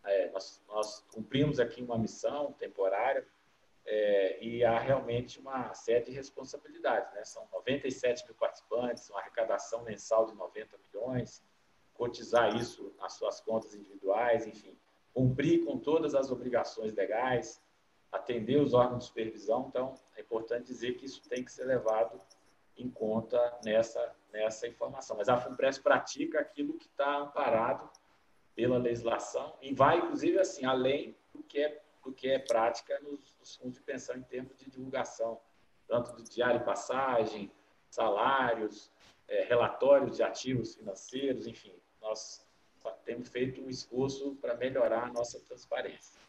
[0.05, 3.27] É, nós, nós cumprimos aqui uma missão temporária,
[3.87, 7.13] é, e há realmente uma série de responsabilidades.
[7.13, 7.25] Né?
[7.25, 11.43] São 97 mil participantes, uma arrecadação mensal de 90 milhões,
[11.93, 14.77] cotizar isso nas suas contas individuais, enfim,
[15.13, 17.63] cumprir com todas as obrigações legais,
[18.11, 19.67] atender os órgãos de supervisão.
[19.69, 22.21] Então, é importante dizer que isso tem que ser levado
[22.77, 25.17] em conta nessa, nessa informação.
[25.17, 27.89] Mas a FUNPRES pratica aquilo que está amparado
[28.55, 33.35] pela legislação e vai, inclusive, assim, além do que é do que é prática nos,
[33.41, 35.41] nos fundos de pensão em termos de divulgação,
[35.89, 37.51] tanto de diário e passagem,
[37.89, 38.93] salários,
[39.27, 42.47] é, relatórios de ativos financeiros, enfim, nós
[43.05, 46.21] temos feito um esforço para melhorar a nossa transparência.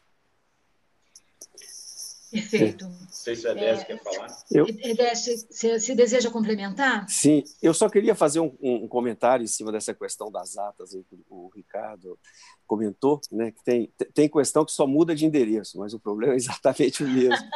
[2.36, 2.84] Perfeito.
[2.84, 4.28] Não sei se o Edésio é, quer falar.
[4.50, 4.66] Eu...
[4.66, 7.08] Você, você deseja complementar?
[7.08, 11.18] Sim, eu só queria fazer um, um comentário em cima dessa questão das atas, que
[11.28, 12.18] o Ricardo
[12.66, 16.36] comentou, né, que tem, tem questão que só muda de endereço, mas o problema é
[16.36, 17.46] exatamente o mesmo.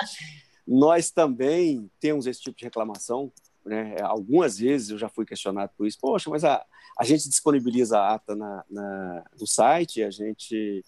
[0.66, 3.33] Nós também temos esse tipo de reclamação,
[3.64, 3.97] né?
[4.01, 6.64] algumas vezes eu já fui questionado por isso, poxa, mas a,
[6.99, 10.85] a gente disponibiliza a ata na, na no site, a gente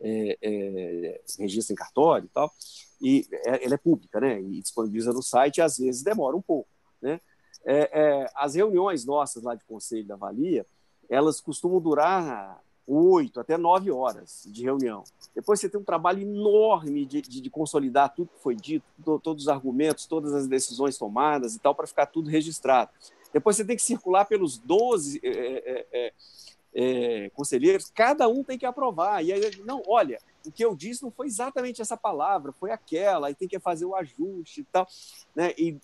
[0.00, 2.52] é, é, registra em cartório e tal,
[3.00, 4.40] e é, ela é pública, né?
[4.40, 6.68] E disponibiliza no site e às vezes demora um pouco,
[7.00, 7.20] né?
[7.64, 10.64] É, é, as reuniões nossas lá de conselho da Valia,
[11.08, 15.02] elas costumam durar oito até nove horas de reunião.
[15.34, 19.18] Depois você tem um trabalho enorme de, de, de consolidar tudo que foi dito, do,
[19.18, 22.90] todos os argumentos, todas as decisões tomadas e tal, para ficar tudo registrado.
[23.32, 26.12] Depois você tem que circular pelos 12 é, é,
[26.76, 29.24] é, conselheiros, cada um tem que aprovar.
[29.24, 33.28] E aí, não, olha, o que eu disse não foi exatamente essa palavra, foi aquela,
[33.28, 34.86] aí tem que fazer o ajuste e tal.
[35.34, 35.54] Né?
[35.56, 35.78] E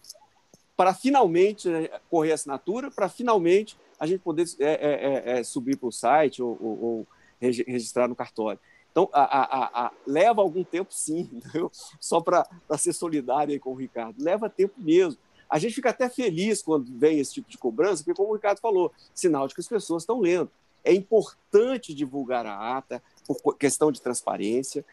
[0.77, 5.45] para finalmente né, correr a assinatura, para finalmente a gente poder é, é, é, é
[5.45, 7.07] subir para o site ou, ou, ou,
[7.41, 8.61] registrar no cartório.
[8.91, 11.73] Então, a, a, a, leva algum tempo, sim, entendeu?
[11.99, 14.23] só para ser solidário com o Ricardo.
[14.23, 15.19] Leva tempo mesmo.
[15.49, 18.61] A gente fica até feliz quando vem esse tipo de cobrança, porque, como o Ricardo
[18.61, 20.51] falou, sinal de que as pessoas estão lendo.
[20.85, 23.03] É importante divulgar a ata,
[23.43, 24.85] por questão de transparência.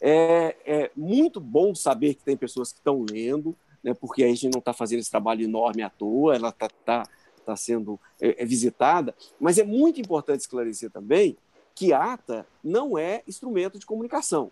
[0.00, 4.48] É, é muito bom saber que tem pessoas que estão lendo, né, porque a gente
[4.48, 7.08] não está fazendo esse trabalho enorme à toa, ela está tá,
[7.44, 11.36] tá sendo é, é, visitada, mas é muito importante esclarecer também
[11.74, 14.50] que ata não é instrumento de comunicação,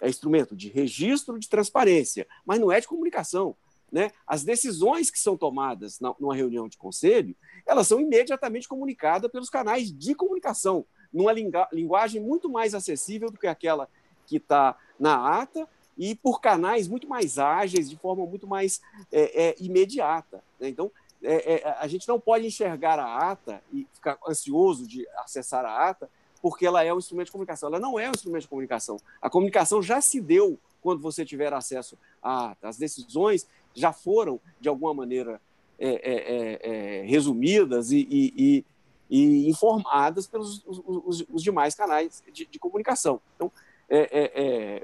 [0.00, 3.54] é instrumento de registro de transparência, mas não é de comunicação.
[3.90, 4.10] Né?
[4.26, 9.48] As decisões que são tomadas na, numa reunião de conselho, elas são imediatamente comunicadas pelos
[9.48, 11.32] canais de comunicação, numa
[11.72, 13.88] linguagem muito mais acessível do que aquela
[14.26, 18.80] que está na ata e por canais muito mais ágeis, de forma muito mais
[19.10, 20.42] é, é, imediata.
[20.60, 20.68] Né?
[20.68, 20.90] Então,
[21.22, 25.88] é, é, a gente não pode enxergar a ata e ficar ansioso de acessar a
[25.88, 26.10] ata,
[26.42, 27.68] porque ela é um instrumento de comunicação.
[27.68, 28.98] Ela não é um instrumento de comunicação.
[29.22, 32.68] A comunicação já se deu quando você tiver acesso à ata.
[32.68, 35.40] As decisões já foram, de alguma maneira,
[35.76, 38.64] é, é, resumidas e, e,
[39.10, 43.20] e, informadas pelos os, os, demais canais de, de, comunicação.
[43.34, 43.50] Então,
[43.90, 44.80] é,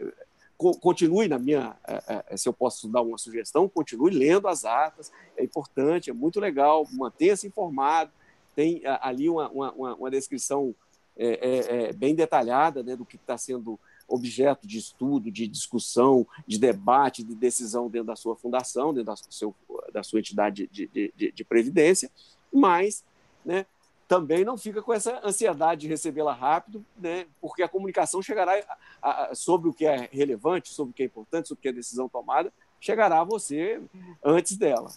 [0.81, 5.13] continue na minha, é, é, se eu posso dar uma sugestão, continue lendo as atas,
[5.37, 8.11] é importante, é muito legal, mantenha-se informado,
[8.57, 10.75] tem ali uma, uma, uma descrição
[11.17, 13.79] é, é, é, bem detalhada né, do que está sendo
[14.09, 19.17] objeto de estudo, de discussão, de debate, de decisão dentro da sua fundação, dentro da,
[19.17, 19.55] seu,
[19.93, 22.11] da sua entidade de, de, de, previdência,
[22.53, 23.05] mas
[23.45, 23.67] né,
[24.09, 27.27] também não fica com essa ansiedade de recebê-la rápido, né?
[27.41, 28.53] porque a comunicação chegará
[29.01, 31.69] a, a, sobre o que é relevante, sobre o que é importante, sobre o que
[31.69, 33.81] é decisão tomada, chegará a você
[34.23, 34.91] antes dela.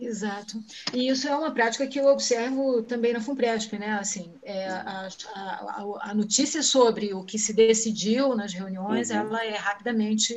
[0.00, 0.62] Exato.
[0.92, 3.92] E isso é uma prática que eu observo também na FUNPRESP, né?
[3.94, 9.16] Assim, é, a, a, a, notícia sobre o que se decidiu nas reuniões, uhum.
[9.16, 10.34] ela é rapidamente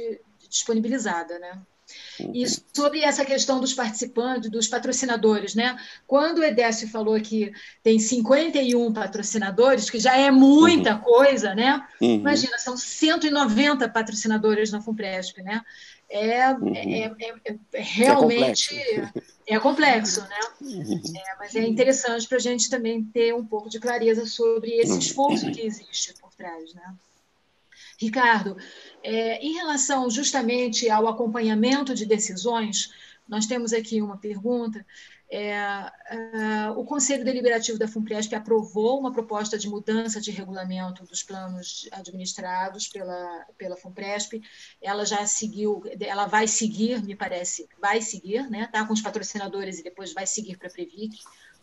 [0.49, 1.61] disponibilizada, né?
[2.33, 5.77] E sobre essa questão dos participantes, dos patrocinadores, né?
[6.05, 11.01] Quando o Edécio falou que tem 51 patrocinadores, que já é muita uhum.
[11.01, 11.83] coisa, né?
[11.99, 12.15] Uhum.
[12.15, 15.61] Imagina, são 190 patrocinadores na FUNPRESP, né?
[16.09, 16.75] É, uhum.
[16.75, 18.75] é, é, é, é realmente
[19.45, 20.39] é complexo, né?
[20.59, 21.01] Uhum.
[21.15, 24.93] É, mas é interessante para a gente também ter um pouco de clareza sobre esse
[24.93, 24.99] uhum.
[24.99, 26.95] esforço que existe por trás, né?
[27.99, 28.57] Ricardo,
[29.03, 32.91] é, em relação justamente ao acompanhamento de decisões,
[33.27, 34.85] nós temos aqui uma pergunta.
[35.31, 35.91] É, é,
[36.75, 42.87] o Conselho Deliberativo da FUNPRESP aprovou uma proposta de mudança de regulamento dos planos administrados
[42.87, 44.41] pela, pela FUNPRESP.
[44.81, 48.67] Ela já seguiu, ela vai seguir, me parece, vai seguir, né?
[48.71, 51.19] Tá com os patrocinadores e depois vai seguir para a Previc,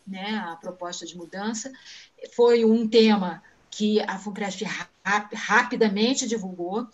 [0.07, 0.37] né?
[0.47, 1.73] A proposta de mudança
[2.37, 4.65] foi um tema que a FUNPRESP
[5.35, 6.87] rapidamente divulgou.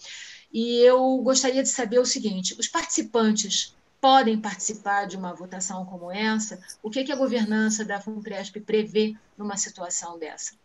[0.51, 6.11] E eu gostaria de saber o seguinte: os participantes podem participar de uma votação como
[6.11, 6.61] essa?
[6.83, 10.57] O que, que a governança da FUNPRESP prevê numa situação dessa?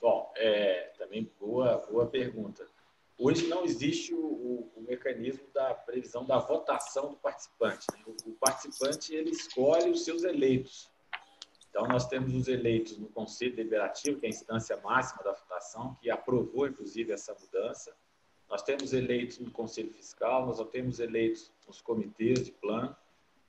[0.00, 2.64] Bom, é, também boa, boa pergunta.
[3.18, 7.86] Hoje não existe o, o, o, mecanismo da previsão da votação do participante.
[7.92, 7.98] Né?
[8.06, 10.90] O, o, participante ele escolhe os seus eleitos.
[11.70, 15.96] Então, nós temos os eleitos no Conselho Deliberativo, que é a instância máxima da fundação,
[16.00, 17.96] que aprovou, inclusive, essa mudança.
[18.52, 22.94] Nós temos eleitos no Conselho Fiscal, nós temos eleitos nos comitês de plano.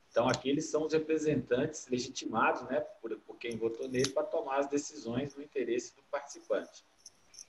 [0.09, 4.67] Então, aqueles são os representantes legitimados né, por, por quem votou nele para tomar as
[4.67, 6.85] decisões no interesse do participante.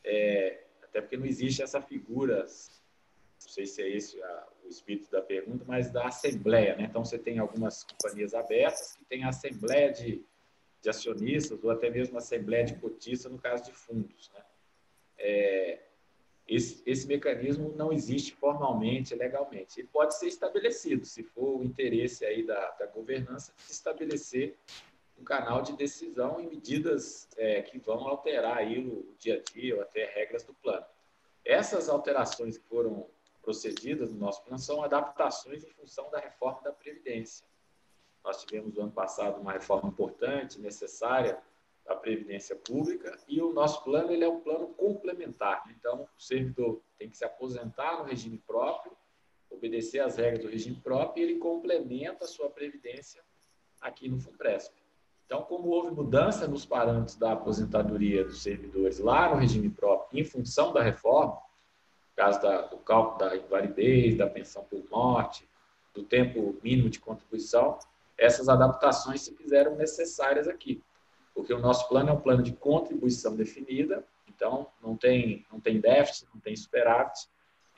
[0.02, 5.08] É, até porque não existe essa figura, não sei se é esse a, o espírito
[5.08, 6.74] da pergunta, mas da assembleia.
[6.74, 6.88] Né?
[6.90, 10.26] Então, você tem algumas companhias abertas que têm a assembleia de
[10.84, 14.30] de acionistas ou até mesmo assembleia de cotistas no caso de fundos.
[14.34, 14.44] Né?
[15.16, 15.80] É,
[16.46, 19.80] esse, esse mecanismo não existe formalmente, legalmente.
[19.80, 24.56] Ele pode ser estabelecido, se for o interesse aí da, da governança, de estabelecer
[25.18, 29.76] um canal de decisão em medidas é, que vão alterar aí o dia a dia
[29.76, 30.84] ou até regras do plano.
[31.44, 33.06] Essas alterações que foram
[33.40, 37.46] procedidas no nosso plano são adaptações em função da reforma da Previdência.
[38.22, 41.38] Nós tivemos no ano passado uma reforma importante, necessária
[41.84, 45.64] da Previdência Pública, e o nosso plano ele é um plano complementar.
[45.78, 48.92] Então, o servidor tem que se aposentar no regime próprio,
[49.50, 53.22] obedecer às regras do regime próprio, e ele complementa a sua Previdência
[53.80, 54.74] aqui no FUNPRESP.
[55.26, 60.24] Então, como houve mudança nos parâmetros da aposentadoria dos servidores lá no regime próprio, em
[60.24, 61.38] função da reforma,
[62.16, 65.48] caso da, do cálculo da invalidez, da pensão por morte,
[65.92, 67.78] do tempo mínimo de contribuição,
[68.16, 70.82] essas adaptações se fizeram necessárias aqui,
[71.34, 75.80] porque o nosso plano é um plano de contribuição definida, então não tem, não tem
[75.80, 77.28] déficit, não tem superávit,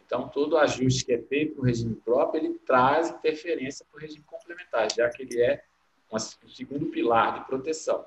[0.04, 4.24] então todo ajuste que é feito no regime próprio, ele traz interferência para o regime
[4.24, 5.64] complementar, já que ele é
[6.12, 8.06] um segundo pilar de proteção.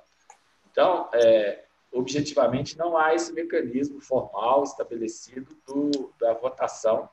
[0.72, 7.10] Então, é, objetivamente, não há esse mecanismo formal estabelecido do, da votação.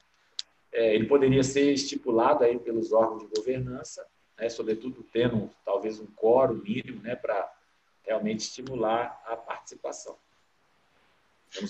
[0.72, 4.07] É, ele poderia ser estipulado aí pelos órgãos de governança,
[4.39, 7.51] né, sobretudo tendo talvez um quórum mínimo né, para
[8.07, 10.16] realmente estimular a participação.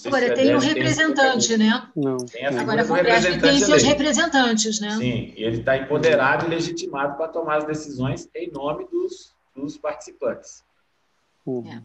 [0.04, 1.88] Agora, tem o representante, tem né?
[1.94, 2.16] Não.
[2.16, 4.90] Tem Agora, a representante tem seus representantes, né?
[4.90, 9.76] Sim, e ele está empoderado e legitimado para tomar as decisões em nome dos, dos
[9.76, 10.64] participantes.
[11.44, 11.70] Uhum.
[11.70, 11.82] É.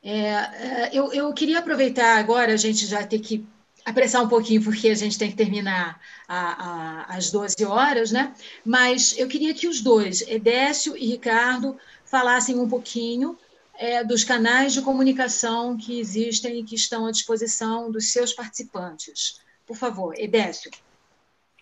[0.00, 3.44] É, é, eu, eu queria aproveitar agora, a gente já ter que
[3.84, 8.34] apressar um pouquinho, porque a gente tem que terminar a, a, às 12 horas, né?
[8.64, 11.76] Mas eu queria que os dois, Edécio e Ricardo,
[12.10, 13.38] falassem um pouquinho
[13.78, 19.40] é, dos canais de comunicação que existem e que estão à disposição dos seus participantes.
[19.66, 20.70] Por favor, Edécio.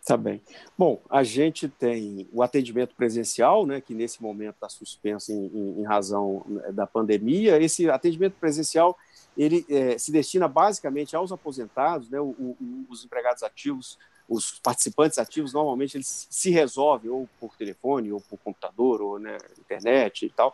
[0.06, 0.40] Tá bem.
[0.78, 5.80] Bom, a gente tem o atendimento presencial, né, que nesse momento está suspenso em, em,
[5.80, 7.60] em, razão né, da pandemia.
[7.60, 8.96] Esse atendimento presencial
[9.36, 13.98] ele é, se destina basicamente aos aposentados, né, o, o, os empregados ativos,
[14.28, 19.36] os participantes ativos normalmente eles se resolvem ou por telefone ou por computador ou né,
[19.58, 20.52] internet e tal,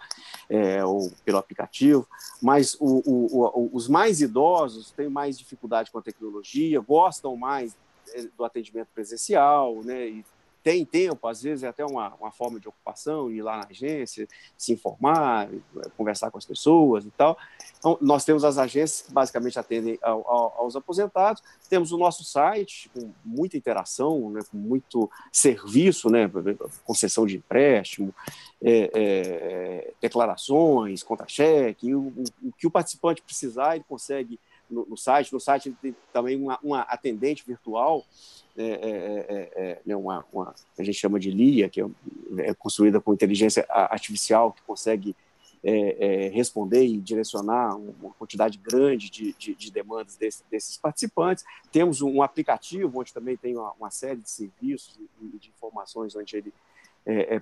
[0.48, 2.06] é, ou pelo aplicativo.
[2.40, 7.74] Mas o, os mais idosos têm mais dificuldade com a tecnologia, gostam mais
[8.36, 10.08] do atendimento presencial, né?
[10.08, 10.24] E
[10.62, 14.28] tem tempo, às vezes é até uma, uma forma de ocupação, ir lá na agência,
[14.56, 15.48] se informar,
[15.96, 17.36] conversar com as pessoas e tal.
[17.78, 22.22] Então, nós temos as agências que basicamente atendem ao, ao, aos aposentados, temos o nosso
[22.24, 26.30] site com muita interação, né, com muito serviço, né,
[26.84, 28.14] concessão de empréstimo,
[28.62, 34.38] é, é, declarações, contra-cheque, o, o, o que o participante precisar, ele consegue
[34.72, 35.32] no, no site.
[35.32, 38.04] No site tem também uma, uma atendente virtual,
[38.56, 38.70] é, é,
[39.28, 41.86] é, é né, uma, uma, a gente chama de LIA, que é,
[42.38, 45.14] é construída com inteligência artificial, que consegue
[45.64, 51.44] é, responder e direcionar uma quantidade grande de, de, de demandas desse, desses participantes.
[51.70, 56.36] Temos um aplicativo onde também tem uma, uma série de serviços e de informações onde
[56.36, 56.52] ele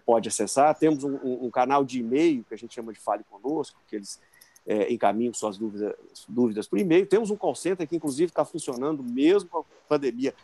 [0.07, 0.75] pode acessar.
[0.75, 4.19] Temos um, um canal de e-mail que a gente chama de Fale Conosco, que eles
[4.67, 5.95] é, encaminham suas dúvidas,
[6.29, 7.07] dúvidas por e-mail.
[7.07, 10.35] Temos um call center que, inclusive, está funcionando mesmo com a pandemia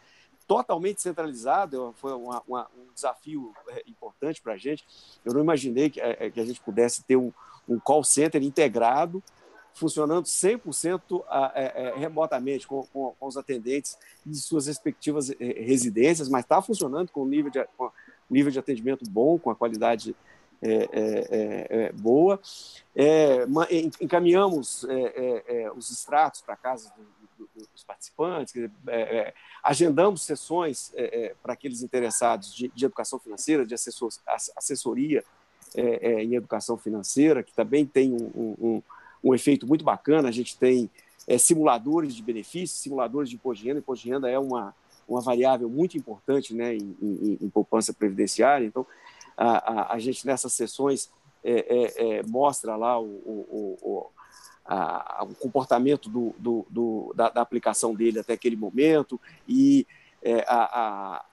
[0.47, 1.95] totalmente centralizado.
[1.97, 4.85] Foi uma, uma, um desafio é, importante para a gente.
[5.25, 7.33] Eu não imaginei que, é, que, a gente pudesse ter um,
[7.69, 9.23] um call center integrado,
[9.75, 16.29] funcionando 100% é, é, remotamente, com, com, com, os atendentes de suas respectivas é, residências,
[16.29, 17.91] mas está funcionando com nível de, com
[18.31, 20.17] nível de atendimento bom, com a qualidade
[20.63, 22.41] é, é, é, é, boa.
[24.01, 24.87] encaminhamos
[25.77, 28.55] os extratos para casa do, do, dos participantes,
[29.63, 30.93] agendamos sessões
[31.43, 34.11] para aqueles interessados de, de, educação financeira, de assessor,
[34.57, 35.23] assessoria
[35.77, 38.83] em educação financeira, que também tem um, um,
[39.23, 40.29] um efeito muito bacana.
[40.29, 40.91] A gente tem
[41.39, 43.81] simuladores de benefícios, simuladores de imposto de renda.
[43.81, 44.75] Imposto de renda é uma,
[45.09, 48.65] uma variável muito importante né, em, em, em poupança previdenciária.
[48.65, 48.87] Então,
[49.37, 51.11] a, a, a gente nessas sessões
[51.45, 54.07] é, é, é, mostra lá o, o, o,
[54.65, 59.87] a, o comportamento do, do, do da, da, aplicação dele até aquele momento e
[60.23, 61.25] é, a,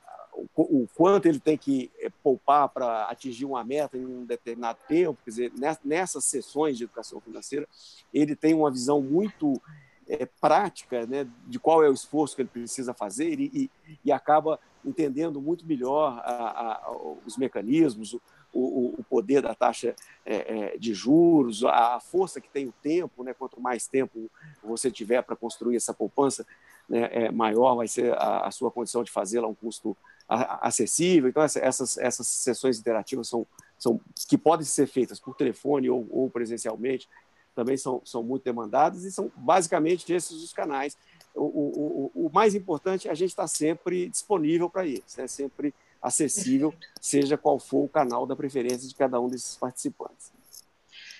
[0.55, 5.19] o, quanto ele tem que é, poupar para atingir uma meta em um determinado tempo.
[5.23, 7.67] Quer dizer, nessas sessões de educação financeira,
[8.13, 9.61] ele tem uma visão muito
[10.07, 14.11] é, prática né, de qual é o esforço que ele precisa fazer e, e, e
[14.11, 16.91] acaba entendendo muito melhor a, a,
[17.25, 18.21] os mecanismos, o,
[18.53, 20.35] o, o, poder da taxa é,
[20.73, 23.33] é, de juros, a, força que tem o tempo, né?
[23.33, 24.29] quanto mais tempo
[24.63, 26.45] você tiver para construir essa poupança,
[26.87, 29.95] né, é, maior vai ser a, a sua condição de fazê-la a um custo
[30.27, 31.29] acessível.
[31.29, 33.45] Então, essas, essas sessões interativas são,
[33.77, 37.07] são que podem ser feitas por telefone ou, ou presencialmente,
[37.55, 40.97] também são, são muito demandadas e são basicamente esses os canais
[41.35, 45.27] o, o, o mais importante é a gente estar sempre disponível para eles, né?
[45.27, 50.31] sempre acessível, seja qual for o canal da preferência de cada um desses participantes.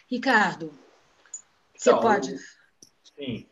[0.08, 0.74] Ricardo,
[1.76, 2.38] você então, pode.
[3.16, 3.48] Sim.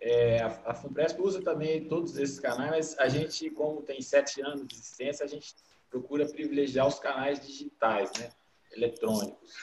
[0.00, 4.40] É, a, a FUNPRESP usa também todos esses canais, mas a gente, como tem sete
[4.40, 5.54] anos de existência, a gente
[5.90, 8.30] procura privilegiar os canais digitais, né?
[8.72, 9.54] eletrônicos.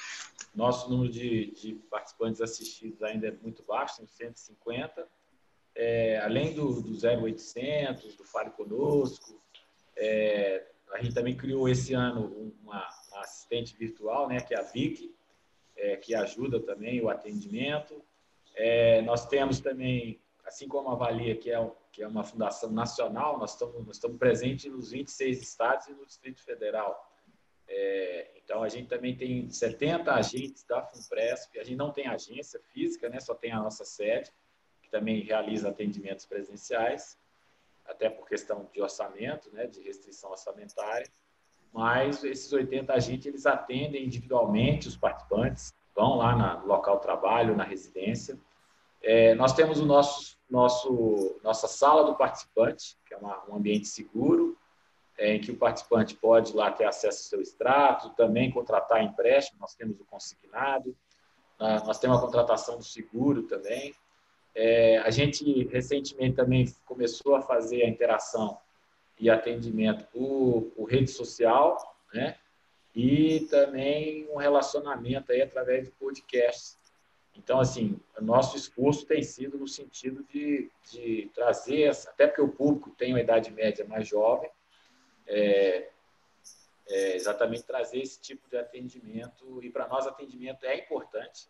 [0.54, 5.08] Nosso número de, de participantes assistidos ainda é muito baixo, são 150.
[5.76, 9.42] É, além do, do 0800, do Fale Conosco,
[9.96, 12.28] é, a gente também criou esse ano
[12.62, 15.14] uma, uma assistente virtual, né, que é a Vicky,
[15.76, 18.04] é, que ajuda também o atendimento.
[18.56, 23.40] É, nós temos também, assim como a Valia, que é, que é uma fundação nacional,
[23.40, 27.12] nós estamos, nós estamos presentes nos 26 estados e no Distrito Federal.
[27.68, 32.60] É, então, a gente também tem 70 agentes da FUNPRESP, a gente não tem agência
[32.72, 34.32] física, né, só tem a nossa sede,
[34.94, 37.18] também realiza atendimentos presenciais,
[37.86, 41.12] até por questão de orçamento, né, de restrição orçamentária
[41.74, 47.58] mas esses 80 agentes eles atendem individualmente os participantes, vão lá no local de trabalho,
[47.58, 48.40] na residência.
[49.02, 53.88] É, nós temos o nosso, nosso nossa sala do participante, que é uma, um ambiente
[53.88, 54.56] seguro,
[55.18, 59.60] é, em que o participante pode lá ter acesso ao seu extrato, também contratar empréstimo,
[59.60, 60.96] nós temos o consignado,
[61.86, 63.94] nós temos a contratação do seguro também.
[64.56, 68.58] É, a gente recentemente também começou a fazer a interação
[69.20, 72.38] e atendimento por, por rede social, né?
[72.96, 76.78] E também um relacionamento aí através de podcasts.
[77.36, 82.50] Então, assim, o nosso esforço tem sido no sentido de, de trazer, até porque o
[82.50, 84.52] público tem uma idade média mais jovem,
[85.26, 85.90] é,
[86.88, 89.64] é exatamente trazer esse tipo de atendimento.
[89.64, 91.48] E para nós, atendimento é importante,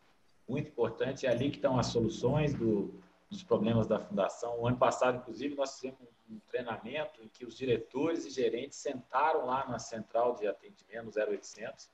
[0.48, 1.26] muito importante.
[1.26, 2.94] É ali que estão as soluções do,
[3.30, 4.60] dos problemas da fundação.
[4.60, 9.46] O ano passado, inclusive, nós fizemos um treinamento em que os diretores e gerentes sentaram
[9.46, 11.90] lá na central de atendimento, 0800,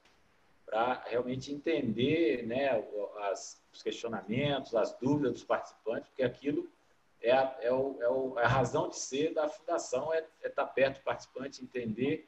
[0.65, 2.69] para realmente entender né,
[3.31, 6.69] as, os questionamentos, as dúvidas dos participantes, porque aquilo
[7.21, 10.65] é a, é, o, é, é a razão de ser da fundação, é, é estar
[10.67, 12.25] perto do participante, entender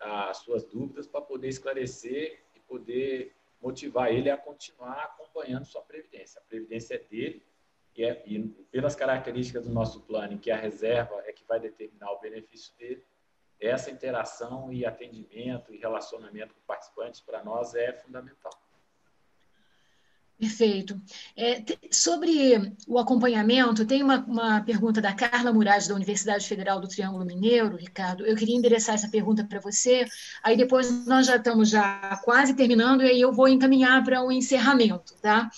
[0.00, 6.40] as suas dúvidas para poder esclarecer e poder motivar ele a continuar acompanhando sua previdência.
[6.40, 7.44] A previdência é dele
[7.96, 12.12] e, é, e pelas características do nosso plano, que a reserva é que vai determinar
[12.12, 13.04] o benefício dele,
[13.60, 18.52] essa interação e atendimento e relacionamento com participantes para nós é fundamental.
[20.38, 21.00] Perfeito.
[21.36, 26.86] É, sobre o acompanhamento, tem uma, uma, pergunta da Carla Murad, da Universidade Federal do
[26.86, 28.24] Triângulo Mineiro, Ricardo.
[28.24, 30.06] Eu queria endereçar essa pergunta para você,
[30.40, 34.28] aí depois nós já estamos já quase terminando, e aí eu vou encaminhar para o
[34.28, 35.50] um encerramento, tá?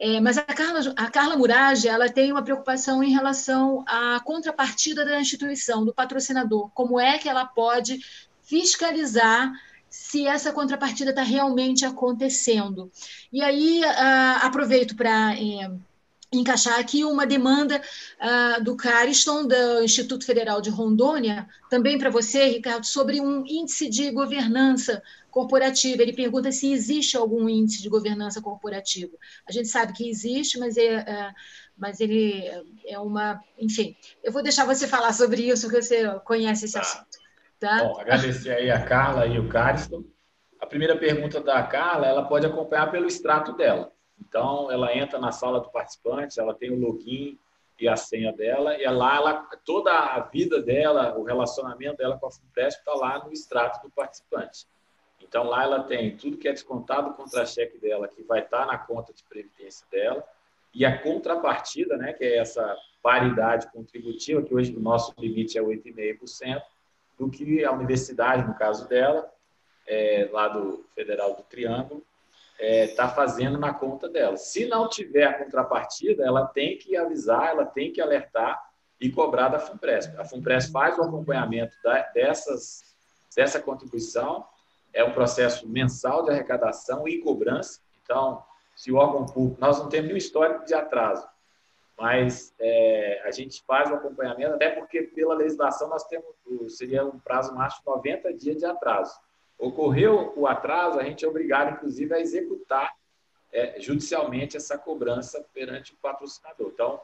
[0.00, 5.04] É, mas a Carla, a Carla Murage, ela tem uma preocupação em relação à contrapartida
[5.04, 6.70] da instituição, do patrocinador.
[6.74, 8.00] Como é que ela pode
[8.42, 9.52] fiscalizar
[9.94, 12.90] se essa contrapartida está realmente acontecendo.
[13.32, 15.70] E aí uh, aproveito para é,
[16.32, 22.44] encaixar aqui uma demanda uh, do Cariston, do Instituto Federal de Rondônia, também para você,
[22.46, 26.02] Ricardo, sobre um índice de governança corporativa.
[26.02, 29.16] Ele pergunta se existe algum índice de governança corporativa.
[29.48, 31.34] A gente sabe que existe, mas é, é
[31.76, 32.44] mas ele
[32.84, 33.96] é uma, enfim.
[34.24, 36.80] Eu vou deixar você falar sobre isso, que você conhece esse tá.
[36.80, 37.23] assunto.
[37.64, 37.82] Tá?
[37.82, 40.04] Bom, agradecer aí a Carla e o Cariston.
[40.60, 43.90] A primeira pergunta da Carla, ela pode acompanhar pelo extrato dela.
[44.20, 47.38] Então, ela entra na sala do participante, ela tem o login
[47.80, 52.26] e a senha dela, e lá ela, toda a vida dela, o relacionamento dela com
[52.26, 54.66] a Funpresp está lá no extrato do participante.
[55.22, 58.66] Então, lá ela tem tudo que é descontado contra cheque dela, que vai estar tá
[58.66, 60.22] na conta de previdência dela,
[60.74, 65.62] e a contrapartida, né, que é essa paridade contributiva, que hoje o nosso limite é
[65.62, 66.62] 8,5%,
[67.18, 69.30] do que a universidade, no caso dela,
[69.86, 72.04] é, lá do Federal do Triângulo,
[72.58, 74.36] está é, tá fazendo na conta dela.
[74.36, 78.62] Se não tiver a contrapartida, ela tem que avisar, ela tem que alertar
[79.00, 80.16] e cobrar da FUNPRESP.
[80.16, 82.82] A FUNPRESP faz o acompanhamento da, dessas,
[83.36, 84.46] dessa contribuição,
[84.92, 87.80] é um processo mensal de arrecadação e cobrança.
[88.02, 88.42] Então,
[88.76, 91.26] se o órgão público, nós não temos nenhum histórico de atraso,
[91.98, 96.26] mas é, a gente faz o acompanhamento, até porque pela legislação nós temos,
[96.68, 99.18] seria um prazo máximo de 90 dias de atraso.
[99.58, 102.92] Ocorreu o atraso, a gente é obrigado, inclusive, a executar
[103.52, 106.70] é, judicialmente essa cobrança perante o patrocinador.
[106.74, 107.00] Então,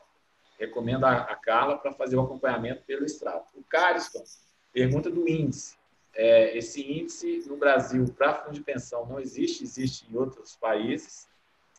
[0.59, 3.57] recomendo a, a Carla para fazer o acompanhamento pelo extrato.
[3.57, 4.25] O Cariston
[4.73, 5.79] pergunta do índice.
[6.13, 11.29] É, esse índice no Brasil para fundo de pensão não existe, existe em outros países.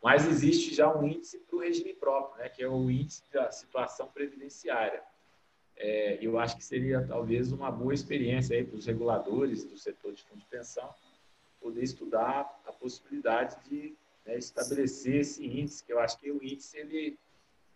[0.02, 3.52] Mas existe já um índice para o regime próprio, né, que é o índice da
[3.52, 5.04] situação previdenciária.
[5.78, 10.24] É, eu acho que seria talvez uma boa experiência para os reguladores do setor de
[10.24, 10.93] fundo de pensão
[11.62, 13.95] poder estudar a possibilidade de
[14.26, 17.18] né, estabelecer esse índice, que eu acho que o índice, ele,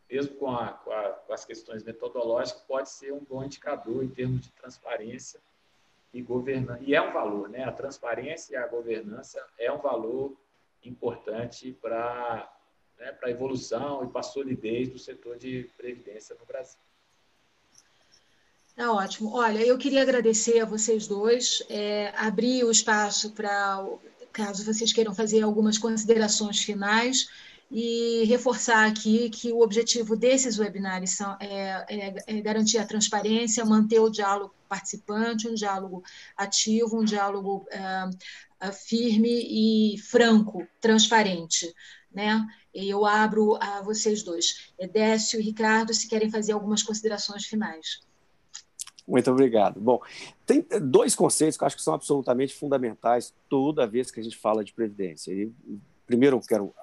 [0.10, 4.10] mesmo com, a, com, a, com as questões metodológicas, pode ser um bom indicador em
[4.10, 5.40] termos de transparência
[6.12, 6.82] e governança.
[6.84, 7.64] E é um valor, né?
[7.64, 10.36] A transparência e a governança é um valor
[10.90, 12.52] importante para
[13.00, 16.80] né, a evolução e para a solidez do setor de previdência no Brasil.
[18.76, 19.34] Tá ótimo.
[19.34, 23.86] Olha, eu queria agradecer a vocês dois, é, abrir o espaço para,
[24.34, 27.30] caso vocês queiram fazer algumas considerações finais,
[27.72, 33.66] e reforçar aqui que o objetivo desses webinários são, é, é, é garantir a transparência,
[33.66, 36.04] manter o diálogo participante, um diálogo
[36.38, 38.10] ativo, um diálogo é,
[38.72, 41.74] firme e franco, transparente.
[42.12, 42.46] Né?
[42.74, 44.74] Eu abro a vocês dois.
[44.92, 48.00] Décio e Ricardo, se querem fazer algumas considerações finais.
[49.08, 49.80] Muito obrigado.
[49.80, 50.02] Bom,
[50.46, 54.38] tem dois conceitos que eu acho que são absolutamente fundamentais toda vez que a gente
[54.38, 55.32] fala de previdência.
[55.32, 55.52] E,
[56.08, 56.74] primeiro, eu quero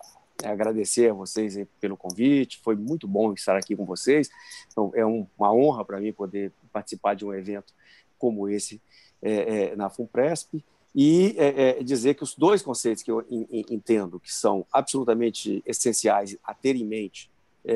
[0.43, 4.31] é, agradecer a vocês pelo convite, foi muito bom estar aqui com vocês.
[4.71, 7.75] Então, é um, uma honra para mim poder participar de um evento
[8.19, 8.81] como esse
[9.21, 10.65] é, é, na FUNPRESP
[10.95, 16.37] e é, é, dizer que os dois conceitos que eu entendo que são absolutamente essenciais
[16.45, 17.31] a ter em mente
[17.65, 17.75] é,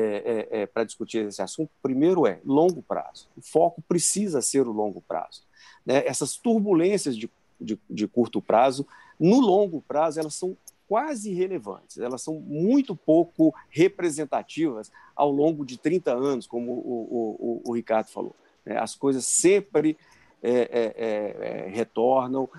[0.51, 3.27] é, é, para discutir esse assunto, primeiro é longo prazo.
[3.37, 5.43] O foco precisa ser o longo prazo.
[5.85, 6.05] Né?
[6.05, 8.85] Essas turbulências de, de, de, curto prazo,
[9.17, 10.57] no longo prazo, elas são
[10.87, 17.61] quase irrelevantes, elas são muito pouco representativas ao longo de 30 anos, como o, o,
[17.65, 18.35] o, o Ricardo falou.
[18.65, 18.77] Né?
[18.77, 19.97] As coisas sempre
[20.41, 22.49] é, é, é, retornam,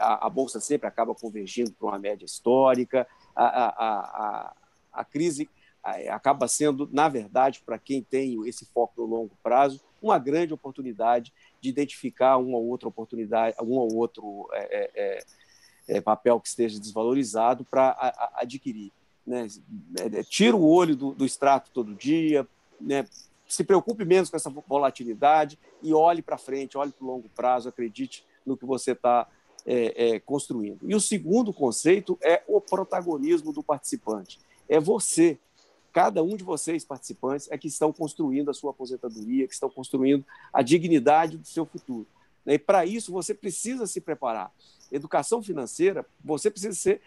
[0.00, 4.56] a, a, Bolsa sempre acaba convergindo para uma média histórica, a, a, a,
[4.92, 5.48] a crise
[6.10, 11.32] acaba sendo, na verdade, para quem tem esse foco no longo prazo, uma grande oportunidade
[11.60, 15.24] de identificar uma ou outra oportunidade, um ou outro é, é,
[15.96, 17.96] é, papel que esteja desvalorizado para
[18.34, 18.92] adquirir.
[19.26, 19.46] Né?
[20.00, 22.46] É, é, tira o olho do, do extrato todo dia,
[22.80, 23.06] né?
[23.46, 27.68] se preocupe menos com essa volatilidade e olhe para frente, olhe para o longo prazo,
[27.68, 29.28] acredite no que você está
[29.66, 30.78] é, é, construindo.
[30.82, 34.40] E o segundo conceito é o protagonismo do participante.
[34.68, 35.38] É você
[35.92, 40.24] cada um de vocês, participantes, é que estão construindo a sua aposentadoria, que estão construindo
[40.52, 42.06] a dignidade do seu futuro.
[42.46, 44.50] E para isso você precisa se preparar.
[44.90, 47.02] Educação financeira, você precisa ser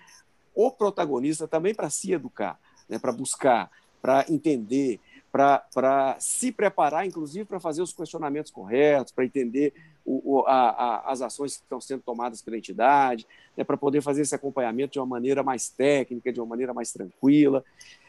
[0.53, 2.99] o protagonista também para se educar, né?
[2.99, 3.69] para buscar,
[4.01, 4.99] para entender,
[5.36, 9.73] para se preparar, inclusive, para fazer os questionamentos corretos, para entender
[10.05, 13.27] o, o, a, a, as ações que estão sendo tomadas pela entidade,
[13.57, 13.63] né?
[13.65, 17.65] para poder fazer esse acompanhamento de uma maneira mais técnica, de uma maneira mais tranquila.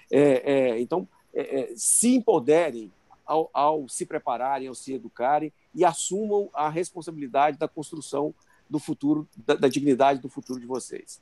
[0.09, 2.93] É, é, então, é, é, se empoderem
[3.27, 8.33] ao, ao, se prepararem, ao se educarem e assumam a responsabilidade da construção
[8.71, 11.21] do futuro, da, da dignidade do futuro de vocês.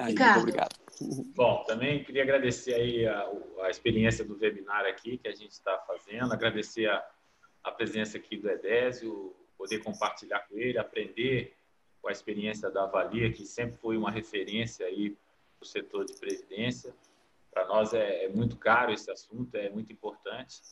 [0.00, 0.74] Aí, muito obrigado.
[1.36, 3.30] Bom, também queria agradecer aí a,
[3.62, 7.06] a experiência do webinar aqui que a gente está fazendo, agradecer a,
[7.62, 11.54] a presença aqui do Edésio, poder compartilhar com ele, aprender
[12.00, 16.14] com a experiência da Avalia, que sempre foi uma referência aí para o setor de
[16.14, 16.94] previdência.
[17.52, 20.62] Para nós é, é, muito caro esse assunto, é muito importante.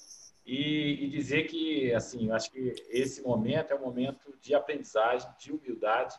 [0.46, 5.28] E, e, dizer que, assim, eu acho que esse momento é um momento de aprendizagem,
[5.38, 6.18] de humildade,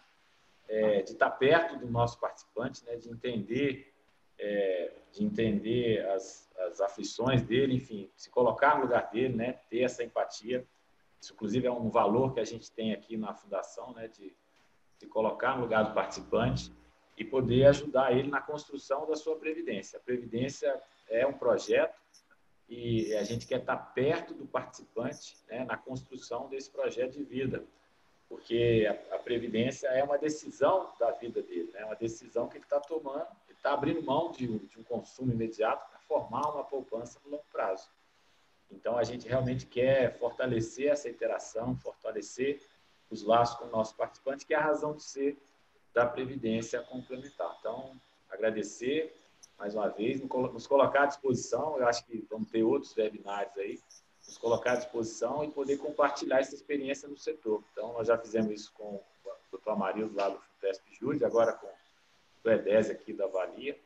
[0.69, 3.91] é, de estar perto do nosso participante, né, de entender,
[4.37, 9.81] é, de entender as, as aflições dele, enfim, se colocar no lugar dele, né, ter
[9.81, 10.65] essa empatia.
[11.19, 14.33] Isso, inclusive, é um valor que a gente tem aqui na fundação, né, de,
[14.99, 16.71] de colocar no lugar do participante
[17.17, 19.97] e poder ajudar ele na construção da sua previdência.
[19.97, 21.99] A previdência é um projeto
[22.69, 27.65] e a gente quer estar perto do participante né, na construção desse projeto de vida,
[28.29, 32.57] porque a, a previdência é uma decisão da vida dele, é né, uma decisão que
[32.57, 36.63] ele está tomando, ele está abrindo mão de, de um consumo imediato para formar uma
[36.63, 37.89] poupança no longo prazo.
[38.71, 42.61] Então, a gente realmente quer fortalecer essa interação, fortalecer
[43.09, 45.41] os laços com o nosso participante, que é a razão de ser
[45.91, 47.57] da Previdência Complementar.
[47.59, 47.99] Então,
[48.29, 49.19] agradecer
[49.57, 53.79] mais uma vez, nos colocar à disposição, eu acho que vamos ter outros webinários aí,
[54.29, 57.63] nos colocar à disposição e poder compartilhar essa experiência no setor.
[57.71, 59.03] Então, nós já fizemos isso com o
[59.51, 63.77] doutor Amarildo lá do FUTESP Júlio, agora com o EDES aqui da Valia.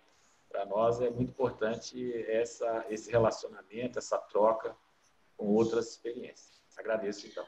[0.50, 4.76] Para nós é muito importante essa, esse relacionamento, essa troca
[5.38, 6.62] com outras experiências.
[6.78, 7.46] Agradeço, então.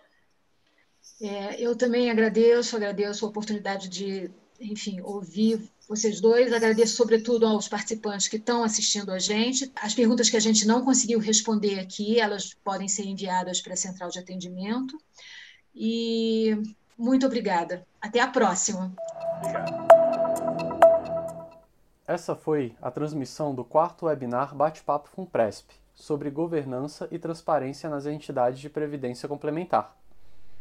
[1.22, 6.52] É, eu também agradeço, agradeço a oportunidade de enfim, ouvir vocês dois.
[6.52, 9.72] Agradeço, sobretudo, aos participantes que estão assistindo a gente.
[9.76, 13.78] As perguntas que a gente não conseguiu responder aqui, elas podem ser enviadas para a
[13.78, 14.98] central de atendimento.
[15.74, 16.58] E
[16.98, 17.86] muito obrigada.
[18.02, 18.94] Até a próxima.
[22.08, 28.06] Essa foi a transmissão do quarto webinar Bate-Papo com Presp sobre governança e transparência nas
[28.06, 29.96] entidades de previdência complementar.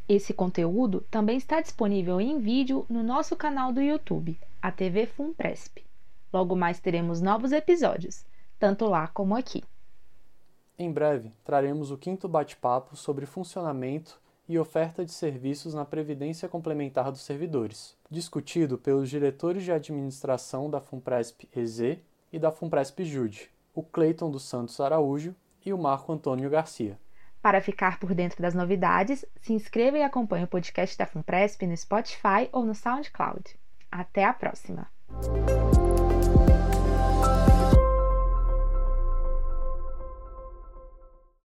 [0.06, 5.82] Esse conteúdo também está disponível em vídeo no nosso canal do YouTube, a TV FUNPRESP.
[6.30, 8.22] Logo mais teremos novos episódios,
[8.58, 9.64] tanto lá como aqui.
[10.78, 17.10] Em breve, traremos o quinto bate-papo sobre funcionamento e oferta de serviços na Previdência Complementar
[17.10, 21.98] dos Servidores, discutido pelos diretores de administração da FUNPRESP EZ
[22.30, 25.34] e da FUNPRESP JUDE, o Cleiton dos Santos Araújo
[25.64, 26.98] e o Marco Antônio Garcia.
[27.44, 31.76] Para ficar por dentro das novidades, se inscreva e acompanhe o podcast da FUNPRESP no
[31.76, 33.54] Spotify ou no SoundCloud.
[33.92, 34.88] Até a próxima!